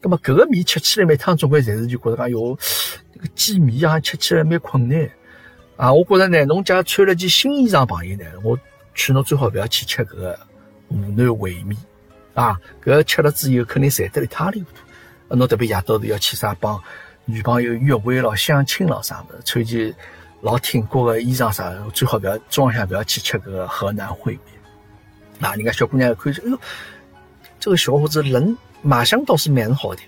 [0.00, 2.58] 葛末搿个面吃起来每趟总归侪是就觉着讲哟，
[3.12, 5.08] 这个鸡面啊吃起来蛮困难
[5.76, 5.92] 啊。
[5.92, 8.58] 我觉着呢，侬假穿了件新衣裳朋友呢，我
[8.94, 10.38] 劝侬最好勿要去吃搿个
[10.88, 11.76] 湖南烩面
[12.34, 12.58] 啊。
[12.84, 14.64] 搿吃了之后肯定馋得一塌糊涂。
[15.28, 16.82] 啊，侬特别夜到头要去啥帮
[17.24, 19.94] 女朋友约会咯、相亲咯啥物事，穿件。
[20.42, 24.40] 老挺过个衣裳啥，最好不要装下，不要去吃搿个河南烩面。
[25.42, 26.58] 啊人家小姑娘看，哎呦，
[27.58, 30.00] 这个小伙子人马相倒是蛮好的，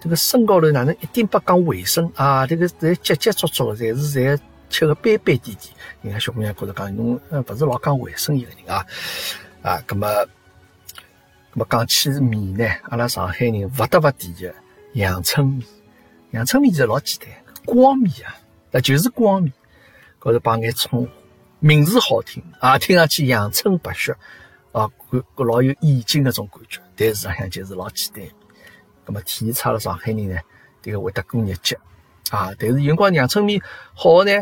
[0.00, 2.46] 这个身高头哪能一点不讲卫生啊？
[2.46, 5.58] 这个在结结足足的，侪是在吃个斑斑点点。
[6.02, 8.84] 人家小姑娘觉得讲侬呃不是老讲卫生一个人啊
[9.62, 10.06] 啊，那么
[11.52, 14.54] 那么讲起面呢，阿拉上海人不得不提的
[14.92, 15.66] 阳春面。
[16.32, 17.28] 阳春面其实老简单，
[17.64, 18.36] 光面啊，
[18.70, 19.52] 那就是光面。
[20.18, 21.08] 高头摆眼葱，
[21.60, 24.12] 名字好听啊，听上去阳春白雪
[24.72, 26.80] 啊，感觉老有意境那种感觉。
[26.96, 28.24] 但是实上就是老简单。
[29.04, 30.40] 那么体现出了上海人呢，
[30.82, 31.78] 这个会得过日节
[32.30, 32.50] 啊。
[32.58, 33.60] 但是有辰光阳春面
[33.94, 34.32] 好呢，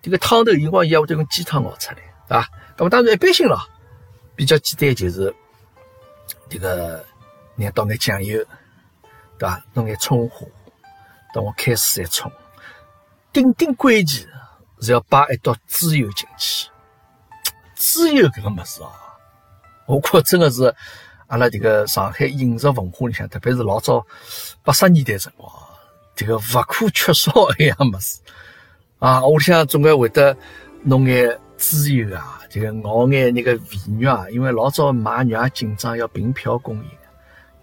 [0.00, 1.96] 这个汤头有辰光也会得用鸡汤熬出来，
[2.28, 2.48] 对吧？
[2.76, 3.58] 那么当然一般性了，
[4.34, 5.34] 比较简单就是
[6.48, 7.04] 这个，
[7.54, 8.38] 你倒眼酱油，
[9.38, 9.62] 对吧？
[9.74, 10.46] 弄眼葱花，
[11.34, 12.30] 等我开水一冲，
[13.32, 14.26] 顶顶关键。
[14.78, 16.68] 是要摆一道猪油进去，
[17.76, 18.92] 猪油搿个物事啊，
[19.86, 20.64] 我觉真的是
[21.28, 24.04] 阿拉这个上海饮食文化里向，特别是老早
[24.62, 25.52] 八十年代辰光，
[26.14, 28.20] 这个勿可缺少一样物事
[28.98, 29.26] 啊。
[29.26, 30.36] 屋里向总归会得
[30.82, 36.90] 弄眼猪油啊，这个熬眼那个肥肉啊，因为老早买肉也紧张，要凭票供应，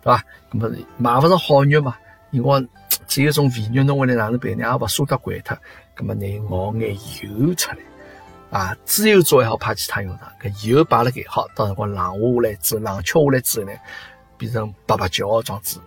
[0.02, 0.24] 对吧？
[0.52, 1.96] 那么买勿着好肉嘛，
[2.32, 2.68] 因为
[3.08, 4.68] 只有种肥肉，侬回来哪能办呢？
[4.68, 5.58] 也勿舍得掼脱。
[5.96, 7.78] 那么，你熬眼油出来
[8.54, 10.32] 啊，猪油做也好，派其他用场。
[10.40, 13.74] 搿油摆辣盖好，到辰光冷下来之后，冷却下来之后呢，
[14.38, 15.82] 变成白白焦状子，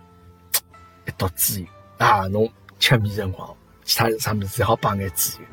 [1.07, 1.67] 一道猪油
[1.99, 2.51] 啊，侬
[2.81, 3.49] 吃面辰光，
[3.85, 5.47] 其他啥物事侪好摆眼猪油。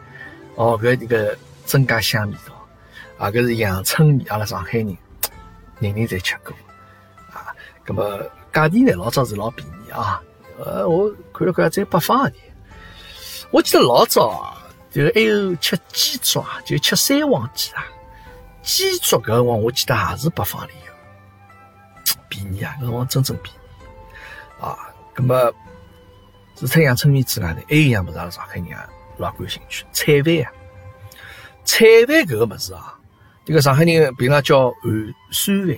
[0.56, 2.54] 哦，搿这个增加香味道
[3.20, 4.98] 啊，搿是阳春面，阿拉上海人
[5.80, 6.52] 人人侪吃过
[7.32, 7.54] 啊。
[7.86, 8.20] 咁么
[8.52, 10.20] 价钿呢，老早是老便宜啊。
[10.58, 12.34] 呃，我看了看，在北方的。
[13.52, 14.63] 我记得老早啊，
[14.94, 17.84] 就还有吃鸡爪，就吃三黄鸡啊。
[18.62, 24.78] 鸡爪搿辰光，我记得也是北方里有，便宜啊，搿辰光真正便宜啊。
[25.16, 25.52] 葛么，
[26.56, 28.88] 除脱阳春面之外呢，还有一样物事，阿拉上海人啊
[29.18, 30.54] 老感兴趣，菜饭啊。
[31.66, 32.94] 菜饭搿个物事啊，
[33.46, 35.76] 这个上海人平常叫咸酸饭，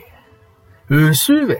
[0.89, 1.57] 咸酸饭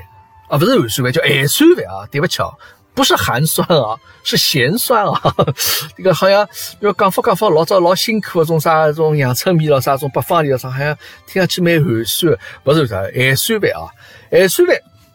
[0.50, 2.06] 啊，不是咸酸饭，叫咸酸饭啊。
[2.12, 2.50] 对不起啊。
[2.96, 5.22] 不是寒酸啊，是咸酸啊。
[5.98, 6.48] 这个好像
[6.80, 12.34] 要讲法讲法，老早老辛苦的种啥种阳春面咯，啥种北方里啥，好像听上去蛮寒酸。
[12.64, 13.92] 不是啥咸酸饭啊，
[14.32, 14.66] 咸酸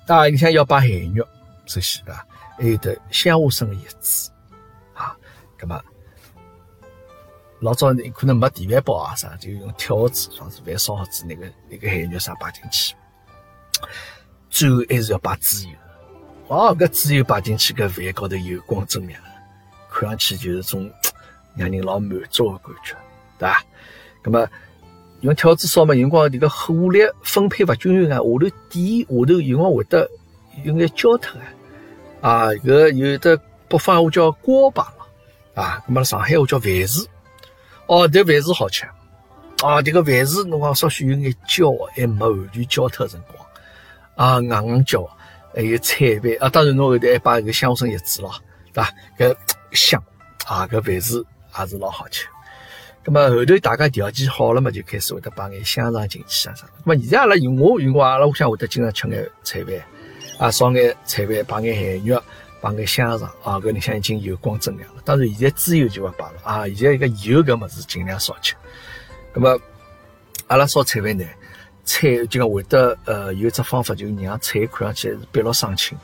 [0.06, 1.26] 饭啊，你想要把咸肉
[1.64, 2.14] 这些的，
[2.58, 4.30] 还有的香花生叶子
[4.92, 5.16] 啊，
[5.58, 5.82] 那么
[7.60, 12.94] 老早可能没电饭煲啊啥，就用挑子，装是饭烧好子那个那个咸肉啥摆进去，
[14.50, 15.79] 最后还是要把猪油。
[16.50, 19.20] 哦，搿猪油摆进去，搿饭高头油光锃亮，
[19.88, 20.90] 看上去就是种
[21.54, 22.96] 让人老满足的感觉，
[23.38, 23.64] 对伐？
[24.24, 24.48] 那么
[25.20, 30.10] 用挑子烧嘛，有光这个火力分配勿均匀啊，下头底下头有光会得
[30.64, 31.46] 有眼焦脱啊。
[32.20, 37.06] 啊，搿有的北方话叫锅巴了啊，那么上海话叫饭匙。
[37.86, 38.84] 哦，这饭匙好吃
[39.62, 43.46] 啊，这个饭匙侬讲稍许有眼焦，还没完全焦脱辰光
[44.16, 45.08] 啊，硬硬焦。
[45.54, 48.32] 还有菜饭啊，当然侬后头还摆个香花生叶子咯，
[48.72, 48.90] 对吧？
[49.18, 49.36] 搿
[49.72, 50.02] 香
[50.46, 51.24] 啊，搿饭是
[51.58, 52.26] 也是老好吃。
[53.04, 56.66] 咁么后头大家条件好了嘛，就开始会得摆眼香肠进去啊啥。
[56.66, 59.74] 咁么现在阿拉有我有光阿拉屋里向会得经常吃眼菜饭
[60.38, 62.22] 啊，烧眼菜饭，摆眼咸肉，
[62.60, 65.02] 摆眼香肠啊，搿里向已经油光锃亮了。
[65.04, 68.54] 当然现在猪油就勿摆了啊，现在一个油搿物事尽量少吃。
[69.34, 69.58] 咁么
[70.46, 71.24] 阿拉烧菜饭呢，
[71.84, 75.96] 菜就讲会得呃有一只方法，就让菜看上去是碧绿爽青，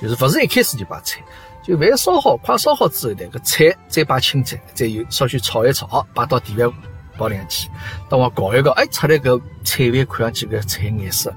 [0.00, 1.22] 就是勿是一开始就摆菜，
[1.64, 6.70] 就饭烧好快烧好之后呢，搿菜再摆青菜，再有稍许炒一炒，好摆到电饭
[7.16, 7.68] 煲里向去，
[8.08, 11.32] 等我搞一搞，哎，出来搿菜饭看上去搿菜颜色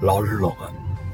[0.00, 0.48] 老绿个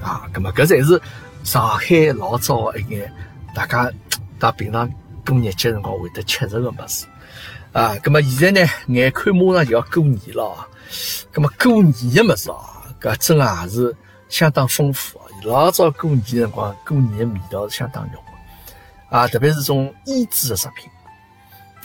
[0.03, 1.01] 啊，葛末搿才是
[1.45, 3.13] 上海老早一眼
[3.55, 3.91] 大家
[4.39, 4.91] 到平常
[5.27, 7.07] 过日节辰光会得吃着个物事。
[7.73, 11.33] 啊，葛末现在呢，眼看马上就要过年了啊。
[11.33, 13.97] 咁么过年的物事啊，搿真也是
[14.29, 15.27] 相当丰富啊！
[15.45, 20.91] 老早过年辰光，过年的味道是相当浓的啊，特别是种腌制的食品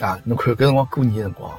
[0.06, 0.20] 啊。
[0.24, 1.52] 侬看搿辰光过年辰光，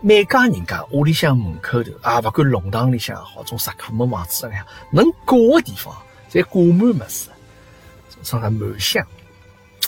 [0.00, 5.94] 每家人家屋里向门口头啊，勿管弄堂里向好，种石库门房子样，能挂的地方，
[6.30, 7.28] 侪挂满么事，
[8.22, 9.06] 啥个满香，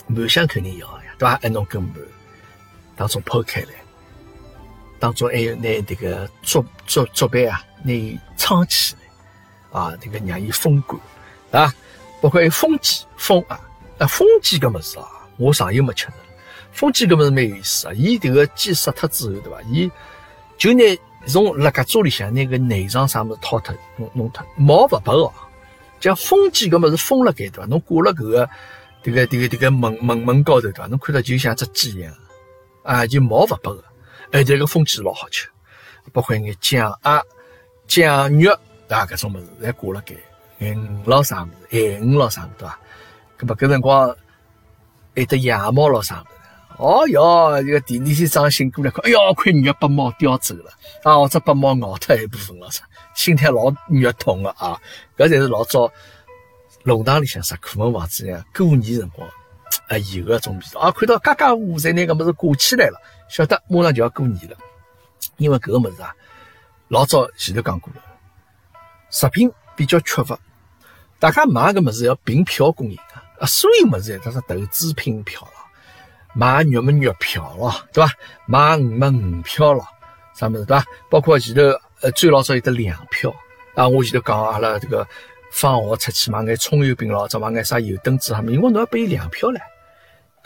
[0.07, 1.39] 满香肯定要呀，对伐？
[1.41, 1.93] 还侬根满
[2.95, 3.69] 当中剖开来。
[4.99, 10.83] 当中还有拿这个竹竹竹板啊，拿伊撑起来啊，这个让伊风
[11.51, 11.73] 干啊，
[12.21, 13.59] 包括还有风鸡风啊，
[13.97, 15.05] 啊风鸡搿么事啊，
[15.37, 16.13] 我上游没吃着。
[16.71, 19.61] 风鸡搿么事蛮有意思啊，伊迭个鸡杀脱之后，对伐？
[19.71, 19.89] 伊
[20.57, 20.83] 就拿
[21.25, 25.33] 从辣搿桌里向拿个内脏啥么子掏脱弄弄脱，毛勿拔哦。
[25.99, 27.65] 像风鸡搿么事封辣盖对伐？
[27.65, 28.49] 侬挂辣搿个
[29.03, 30.85] 迭个迭个迭个门门门高头对伐？
[30.87, 32.13] 侬看到就像只鸡一样
[32.83, 33.83] 啊，就毛勿拔个。
[34.31, 35.49] 哎，这个风鸡老好吃，
[36.13, 37.23] 包括眼酱鸭、
[37.87, 38.51] 酱肉
[38.87, 40.15] 啊，搿种物事侪挂了盖，
[40.59, 42.79] 眼鱼咯啥物事，海鱼咯啥物事，对伐？
[43.39, 44.15] 搿么搿辰光
[45.15, 46.29] 还得羊毛咯啥物事？
[46.77, 50.71] 哦哟，这个第二天早上醒过来看，哎哟，块肉被猫叼走了，
[51.03, 52.83] 啊，或者把毛咬脱一部分咯啥，
[53.15, 54.79] 心态老肉痛个啊！
[55.17, 55.91] 搿才是老早
[56.83, 59.27] 弄堂里向石库门房子样过年辰光
[59.87, 60.91] 啊有个种味道啊！
[60.91, 63.01] 看到家家户户侪拿搿物事挂起来了。
[63.29, 64.57] 晓得马上就要过年了，
[65.37, 66.13] 因为搿个物事啊，
[66.87, 68.01] 老早前头讲过了，
[69.11, 70.37] 食品比较缺乏，
[71.19, 72.97] 大家买个物事要凭票供应
[73.39, 75.51] 啊，所有物事侪是投资凭票了，
[76.33, 78.11] 买肉么肉票了，对伐？
[78.47, 79.83] 买鱼么鱼票了，
[80.33, 80.85] 啥物事对伐？
[81.09, 81.61] 包括前头
[82.01, 83.33] 呃最老早有得粮票
[83.75, 85.07] 啊，我前头讲阿拉这个
[85.51, 89.61] 放学出去买眼葱油饼咯，再买眼啥油灯子哈，因为侬要拨伊粮票唻。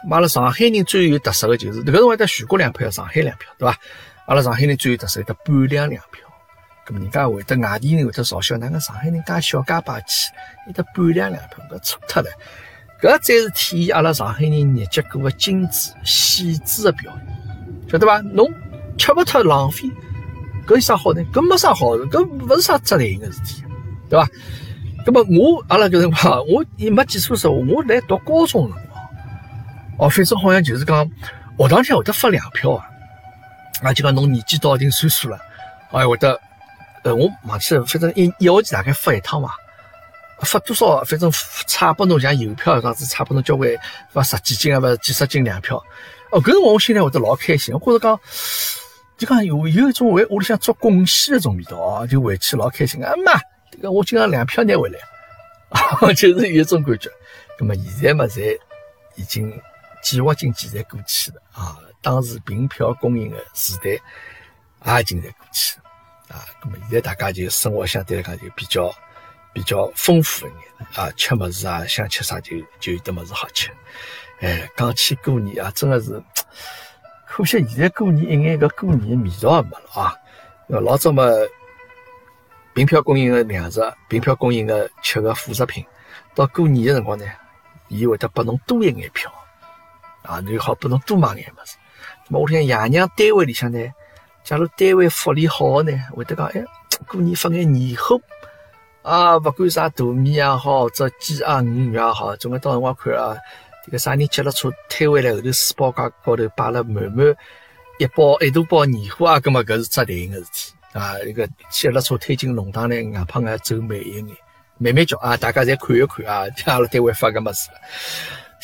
[0.10, 3.78] 阿拉上海人最有特色的就是，搿种会得全国粮票、上海粮票，对伐？
[4.26, 6.28] 阿拉上海人最有特色有得半两粮票，
[6.86, 10.32] 搿么人家会得外地人会得嘲笑，哪个上海人介小家霸气，
[10.68, 12.30] 有得半两粮票，搿错脱了。
[13.02, 18.20] 搿才是体现阿拉上海人日节过个精致细致的表现，晓得伐？
[18.22, 18.50] 侬
[18.98, 19.90] 吃勿脱浪费，
[20.68, 21.22] 搿有啥好呢？
[21.34, 23.64] 搿没啥好，搿勿是啥责任个事体，
[24.10, 24.30] 对伐？
[25.06, 28.93] 搿么我阿拉搿辰光，我也没记错时候，我来读高中辰光。
[29.98, 31.10] 哦，反正好像就是讲
[31.58, 32.86] 学堂里会得发粮票啊，
[33.84, 35.40] 啊，就讲侬年纪到一定岁数了，
[35.92, 36.40] 哎，会得，
[37.04, 39.52] 呃，我忘记了，反正一一学期大概发一趟嘛，
[40.42, 41.32] 发多少，反正
[41.68, 43.70] 差拨侬像邮票这样子，差拨侬交关
[44.10, 45.78] 发十几斤啊，勿几十斤粮票。
[46.32, 48.20] 哦，搿辰光我心里会得老开心，我觉着讲，
[49.18, 53.40] 就讲有有一种为屋里向做贡献的种味道啊，就回去老开心啊妈，
[53.72, 54.98] 这个我今朝粮票拿回来，
[55.70, 57.12] 啊， 就是有一种感觉。
[57.60, 58.58] 那么现在嘛，侪
[59.16, 59.54] 已经。
[60.04, 63.90] 计划经济侪过去了啊，当时凭票供应的时代
[64.86, 66.46] 也已经在过去了啊。
[66.62, 68.94] 那么现在大家就生活相对来讲就比较
[69.54, 70.62] 比较丰富一点
[70.96, 73.72] 啊，吃么子啊，想吃啥就就有得么子好吃。
[74.42, 76.22] 哎，讲起过年啊，真的是
[77.26, 80.14] 可惜现在过年一眼个过年的味道也没了啊。
[80.68, 81.32] 老早么
[82.74, 83.80] 凭票供应的粮食，
[84.10, 85.86] 凭票供应的吃的副食品，
[86.36, 87.26] 到过年的辰光呢，
[87.88, 89.32] 伊会得拨侬多一眼票。
[90.24, 91.76] 啊，你好，不能多买眼么子。
[92.28, 93.80] 那么我听爷娘单位里向呢，
[94.44, 96.64] 假如单位福利好呢，会得讲，哎，
[97.08, 98.20] 过年发眼年货
[99.02, 103.36] 啊，不管啥大米也好，或者鸡啊、鱼鱼也好，总归到辰光看啊，
[103.86, 107.26] 这个啥人接了车推回来后头，书包架高头摆了满满
[108.00, 111.20] 一包一大包年货啊，搿么搿是值钱个事体啊。
[111.20, 114.26] 一个接了车推进弄堂来，硬胖硬走慢一眼，
[114.78, 117.68] 慢慢叫啊，大家再看一看啊，听 阿拉单位发个么子。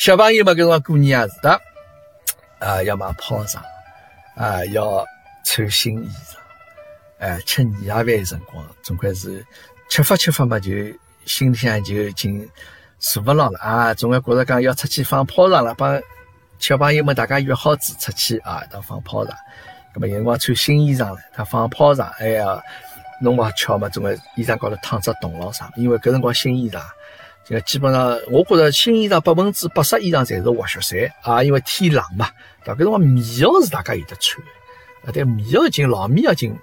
[0.00, 1.60] 小朋友嘛，搿辰光过年也是的，
[2.58, 3.62] 啊，要买炮仗，
[4.34, 5.04] 啊，要
[5.44, 6.36] 穿新衣裳，
[7.18, 9.44] 哎，吃年夜饭的辰光，总归是
[9.90, 10.70] 吃法吃法嘛，就
[11.26, 12.48] 心里向就已经
[12.98, 16.00] 坐勿牢了啊，总归觉着讲要出去放炮仗了，帮
[16.58, 19.36] 小朋友们大家约好子出去啊，当放炮仗。
[19.94, 22.58] 搿么有辰光穿新衣裳了，他放炮仗，哎呀，
[23.20, 26.80] 弄勿巧嘛，总归衣裳高头烫只洞咯啥，因为搿辰光新衣裳。
[27.50, 32.30] 就基本上，我觉着新衣裳百分之八十以上侪是滑雪衫啊，因为天冷嘛。
[32.64, 34.40] 搿辰光棉袄是大家有得穿，
[35.02, 36.56] 啊，但棉袄已经老棉袄已经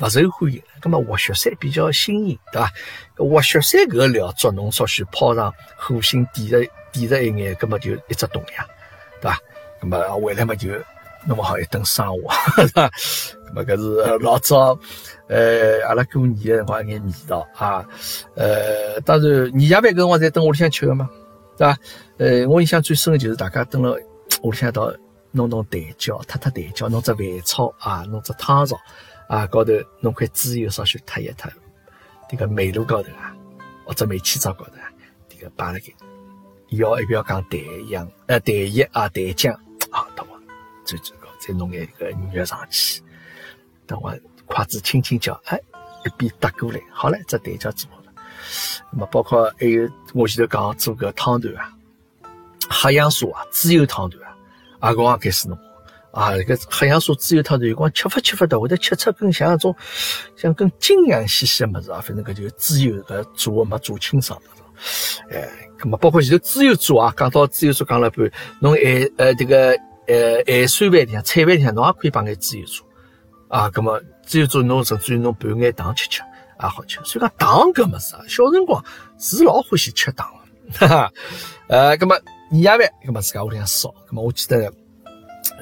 [0.00, 0.60] 勿受欢迎。
[0.82, 2.72] 咁么滑雪衫比较新颖，对伐？
[3.16, 6.60] 滑雪衫搿个料足，侬稍许泡上火星，点着
[6.90, 8.66] 点着一眼，咁么就一只洞呀，
[9.20, 9.38] 对伐？
[9.80, 10.70] 咁么回来嘛就
[11.26, 12.88] 弄好一顿生活，对伐？
[13.46, 14.78] 咁么搿是 老早，
[15.28, 17.86] 呃，阿拉过年个辰光一眼味道啊，
[18.34, 21.08] 呃，当然年夜饭搿辰光在蹲屋里向吃的嘛，
[21.56, 21.78] 对伐？
[22.18, 23.96] 呃，我印象最深的就是大家蹲了
[24.42, 24.92] 屋里向到
[25.30, 28.76] 弄弄蛋饺，脱脱蛋饺，弄只饭炒啊，弄只汤勺
[29.28, 31.50] 啊，高头弄块猪油稍许脱一脱，
[32.28, 33.34] 迭个煤炉高头啊，
[33.84, 34.90] 或者煤气灶高头啊，
[35.30, 35.84] 迭个摆辣盖，
[36.70, 37.96] 要一不要讲蛋液，
[38.26, 39.52] 呃，蛋液啊，蛋浆
[39.90, 40.32] 啊，等会
[40.84, 41.15] 最最高
[41.46, 43.02] 再弄眼搿肉上去，
[43.86, 45.58] 等会筷子轻轻搅，哎，
[46.04, 48.12] 一边搭过来，好了，只蛋饺做好了。
[48.92, 51.72] 那么包括还有我前头讲做个汤团啊。
[52.68, 54.36] 黑杨酥啊，猪油汤团啊，
[54.80, 55.56] 啊，搿光开始弄
[56.10, 59.74] 啊，搿个黑杨酥猪油汤团，有光吃法吃法的，会得吃出根像那种
[60.36, 64.66] 像根精养兮兮的物事啊，反正搿就猪油搿做的没做清爽那种，
[65.30, 68.28] 哎，搿么包括前头猪油做啊，讲到猪油做讲了半，
[68.60, 69.76] 侬海呃这个
[70.06, 72.86] 呃海鲜饭里向菜饭里向侬也可以放眼猪油做
[73.48, 76.22] 啊，搿么猪油做侬甚至于侬拌眼糖吃吃
[76.60, 78.84] 也好吃，所以讲糖搿物事啊，小辰光
[79.18, 80.28] 是老欢喜吃糖
[80.72, 81.12] 的，哈哈，
[81.68, 82.16] 呃，搿么。
[82.48, 84.72] 年夜饭，那么自家屋里向烧，那么我记得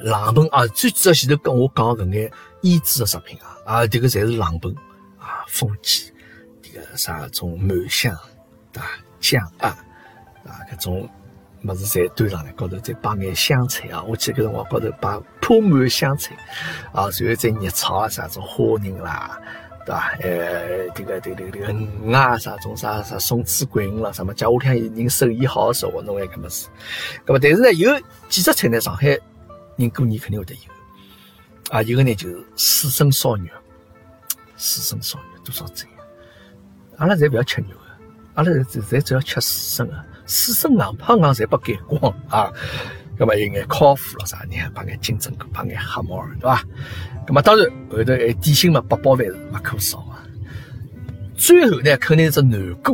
[0.03, 2.31] 冷盆啊，最主要前头跟我讲搿眼
[2.61, 4.71] 腌制的食品啊，啊，这个侪是冷盆
[5.17, 6.13] 啊，风鸡，
[6.61, 8.15] 这个啥种满香，
[8.71, 8.87] 对吧？
[9.19, 9.69] 酱啊，
[10.45, 11.09] 啊，搿种
[11.65, 16.35] 么子侪端上来，高头再摆眼香菜啊，我记得搿辰光高头摆铺满香菜
[16.91, 19.39] 啊，然后再热炒啊，啥种花仁啦。
[19.85, 20.17] 对吧？
[20.19, 26.67] 呃，这个、这个、这个鱼啊，啥种啥啥松子桂鱼啦，什么家屋里人手艺好的时候，弄一个么子。
[27.23, 27.95] 那么，但是呢，有
[28.27, 28.81] 几只菜呢？
[28.81, 29.15] 上海
[29.75, 31.69] 人过年肯定会得有。
[31.69, 33.45] 啊，一个呢就是四生烧肉，
[34.57, 35.85] 四生烧肉多少只？
[36.97, 42.51] 阿拉侪不要吃肉的，阿拉侪侪只要吃四生的，四生硬胖硬侪不改光啊。
[43.17, 44.43] 那么有眼烤麸了啥？
[44.49, 46.61] 你看，把眼金针菇，把眼黑木耳，对吧？
[47.25, 50.19] 那么当然后头还点心嘛，八宝饭是不可少啊。
[51.37, 52.93] 最后呢，肯定是只南瓜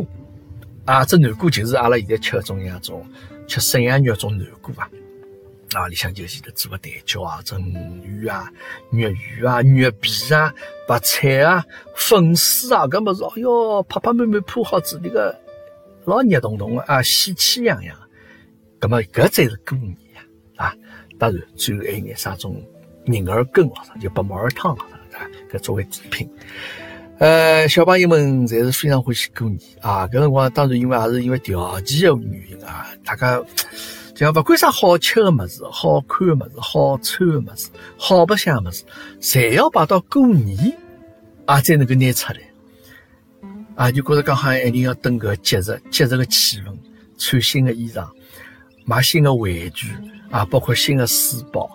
[0.84, 3.04] 啊，这南瓜就是阿拉现在吃的种样种
[3.48, 4.90] 吃沈阳肉种南瓜啊。
[5.74, 7.60] 啊，里向就前头做个蛋饺啊，蒸
[8.04, 8.48] 鱼啊、
[8.90, 10.54] 肉鱼啊、肉皮啊、
[10.86, 11.64] 白菜啊、
[11.96, 15.36] 粉丝啊，搿么子，哎哟，拍拍满满铺好子，那个
[16.04, 17.96] 老热彤彤的啊，喜气洋洋。
[18.80, 19.96] 搿么搿才是过年。
[20.56, 20.74] 啊，
[21.18, 22.60] 当然，最后还有眼啥种
[23.06, 26.30] 银耳羹咯，就白毛儿汤咯，啊，搿作为甜品。
[27.18, 30.06] 呃，小朋友们侪是非常欢喜过年啊。
[30.08, 33.42] 搿辰光当然因为也是因为条件的原因啊，大家
[34.14, 38.84] 像勿管啥好吃的物事、好看的物事、好穿的物事、好白相的物事，
[39.20, 40.76] 侪要摆到过年
[41.46, 42.40] 啊才能够拿出来。
[43.76, 46.76] 啊，就觉着讲好像一定要等搿节日、节日的气氛，
[47.18, 48.08] 穿新的衣裳，
[48.84, 49.88] 买新的玩具。
[50.30, 51.70] 啊，包括新的书包，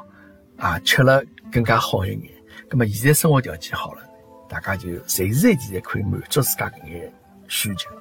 [0.57, 2.21] 啊，吃了更加好一眼。
[2.71, 4.01] 那么现在生活条件好了，
[4.49, 7.13] 大家就随时随地可以满足自家搿眼
[7.47, 7.91] 需求。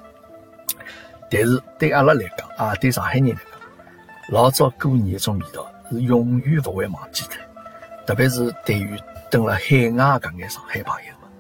[1.31, 3.45] 但是对阿拉来讲，啊，对上海人来讲，
[4.31, 7.35] 老早过年一种味道是永远勿会忘记的。
[8.07, 8.97] 特别是对于
[9.31, 11.31] 蹲辣海外搿眼上海朋友们，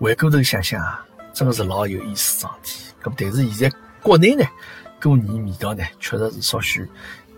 [0.00, 2.94] 回过头想想啊，真的是老有意思桩事体。
[3.02, 4.44] 咁但是现在国内呢，
[5.02, 6.88] 过年味道呢，确实是稍许。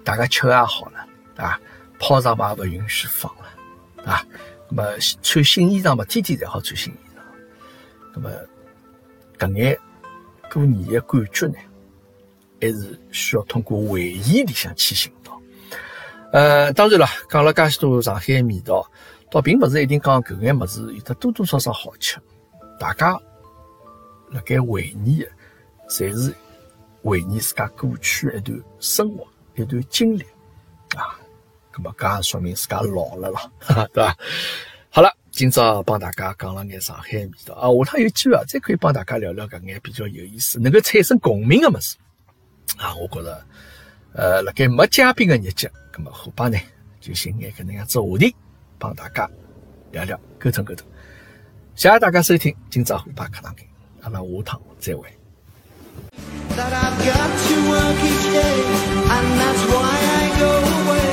[0.05, 1.61] 大家吃也好了，啊，
[1.97, 4.27] 炮仗嘛不允许放了，啊，
[4.69, 7.21] 那么穿新衣裳嘛，天天才好穿新衣裳。
[8.13, 8.31] 那么，
[9.39, 9.79] 搿眼
[10.53, 11.55] 过年的感觉呢，
[12.61, 15.41] 还是需要通过回忆里向去寻到。
[16.33, 18.85] 呃，当然了，讲了介许多上海味道，
[19.31, 22.19] 倒并不是一定讲搿眼物事有得多多少少好吃。
[22.77, 23.17] 大家
[24.33, 25.29] 辣盖回忆的，
[25.89, 26.35] 侪是
[27.03, 29.27] 回忆自家过去一段生活。
[29.55, 30.23] 一段经历
[30.97, 31.21] 啊，
[31.77, 33.53] 那么搿也说明自家老了了，
[33.93, 34.17] 对吧？
[34.89, 41.97] 好了，今朝帮大家讲了眼上海味道啊，下趟有机会啊，再可以帮大家聊聊搿眼比较有意思、能够产生共鸣的物事
[42.79, 42.95] 啊。
[42.95, 43.47] 我觉着，
[44.15, 46.59] 呃，辣盖没嘉宾的日节，那么虎爸呢
[46.99, 48.35] 就寻眼搿能样子话题
[48.79, 49.29] 帮大家
[49.91, 50.87] 聊聊，沟通沟通。
[51.75, 53.55] 谢谢大家收听今朝虎爸课堂，
[54.02, 55.18] 阿拉下趟再会。
[56.58, 58.58] that I've got to work each day,
[59.16, 61.10] and that's why I go away.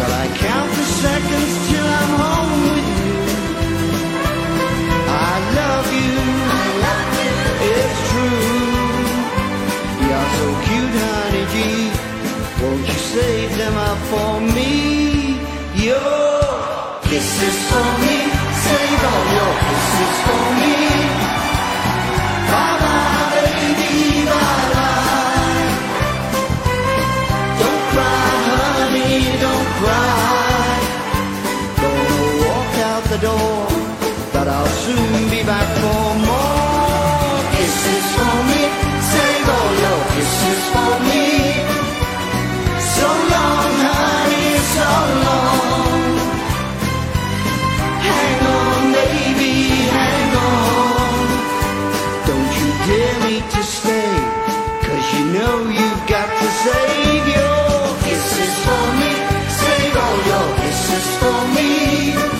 [0.00, 3.18] But I count the seconds till I'm home with you.
[5.28, 6.14] I love you,
[6.60, 7.34] I love you.
[7.76, 8.48] it's true.
[10.08, 11.56] You're so cute, honey G.
[12.60, 14.72] Won't you save them up for me?
[15.86, 16.16] Your
[17.08, 18.16] kisses for me.
[18.66, 20.85] Save all your kisses for me.
[35.29, 36.67] Be back for more
[38.27, 38.63] for me.
[40.13, 41.25] Kisses for me.
[42.95, 44.89] So long, honey, so
[45.25, 46.15] long.
[48.07, 49.55] Hang on, baby,
[49.97, 51.27] hang on.
[52.27, 54.13] Don't you dare me to stay,
[54.85, 57.67] cause you know you've got to save your
[58.05, 59.11] kisses for me.
[59.61, 62.36] Save all your kisses for me.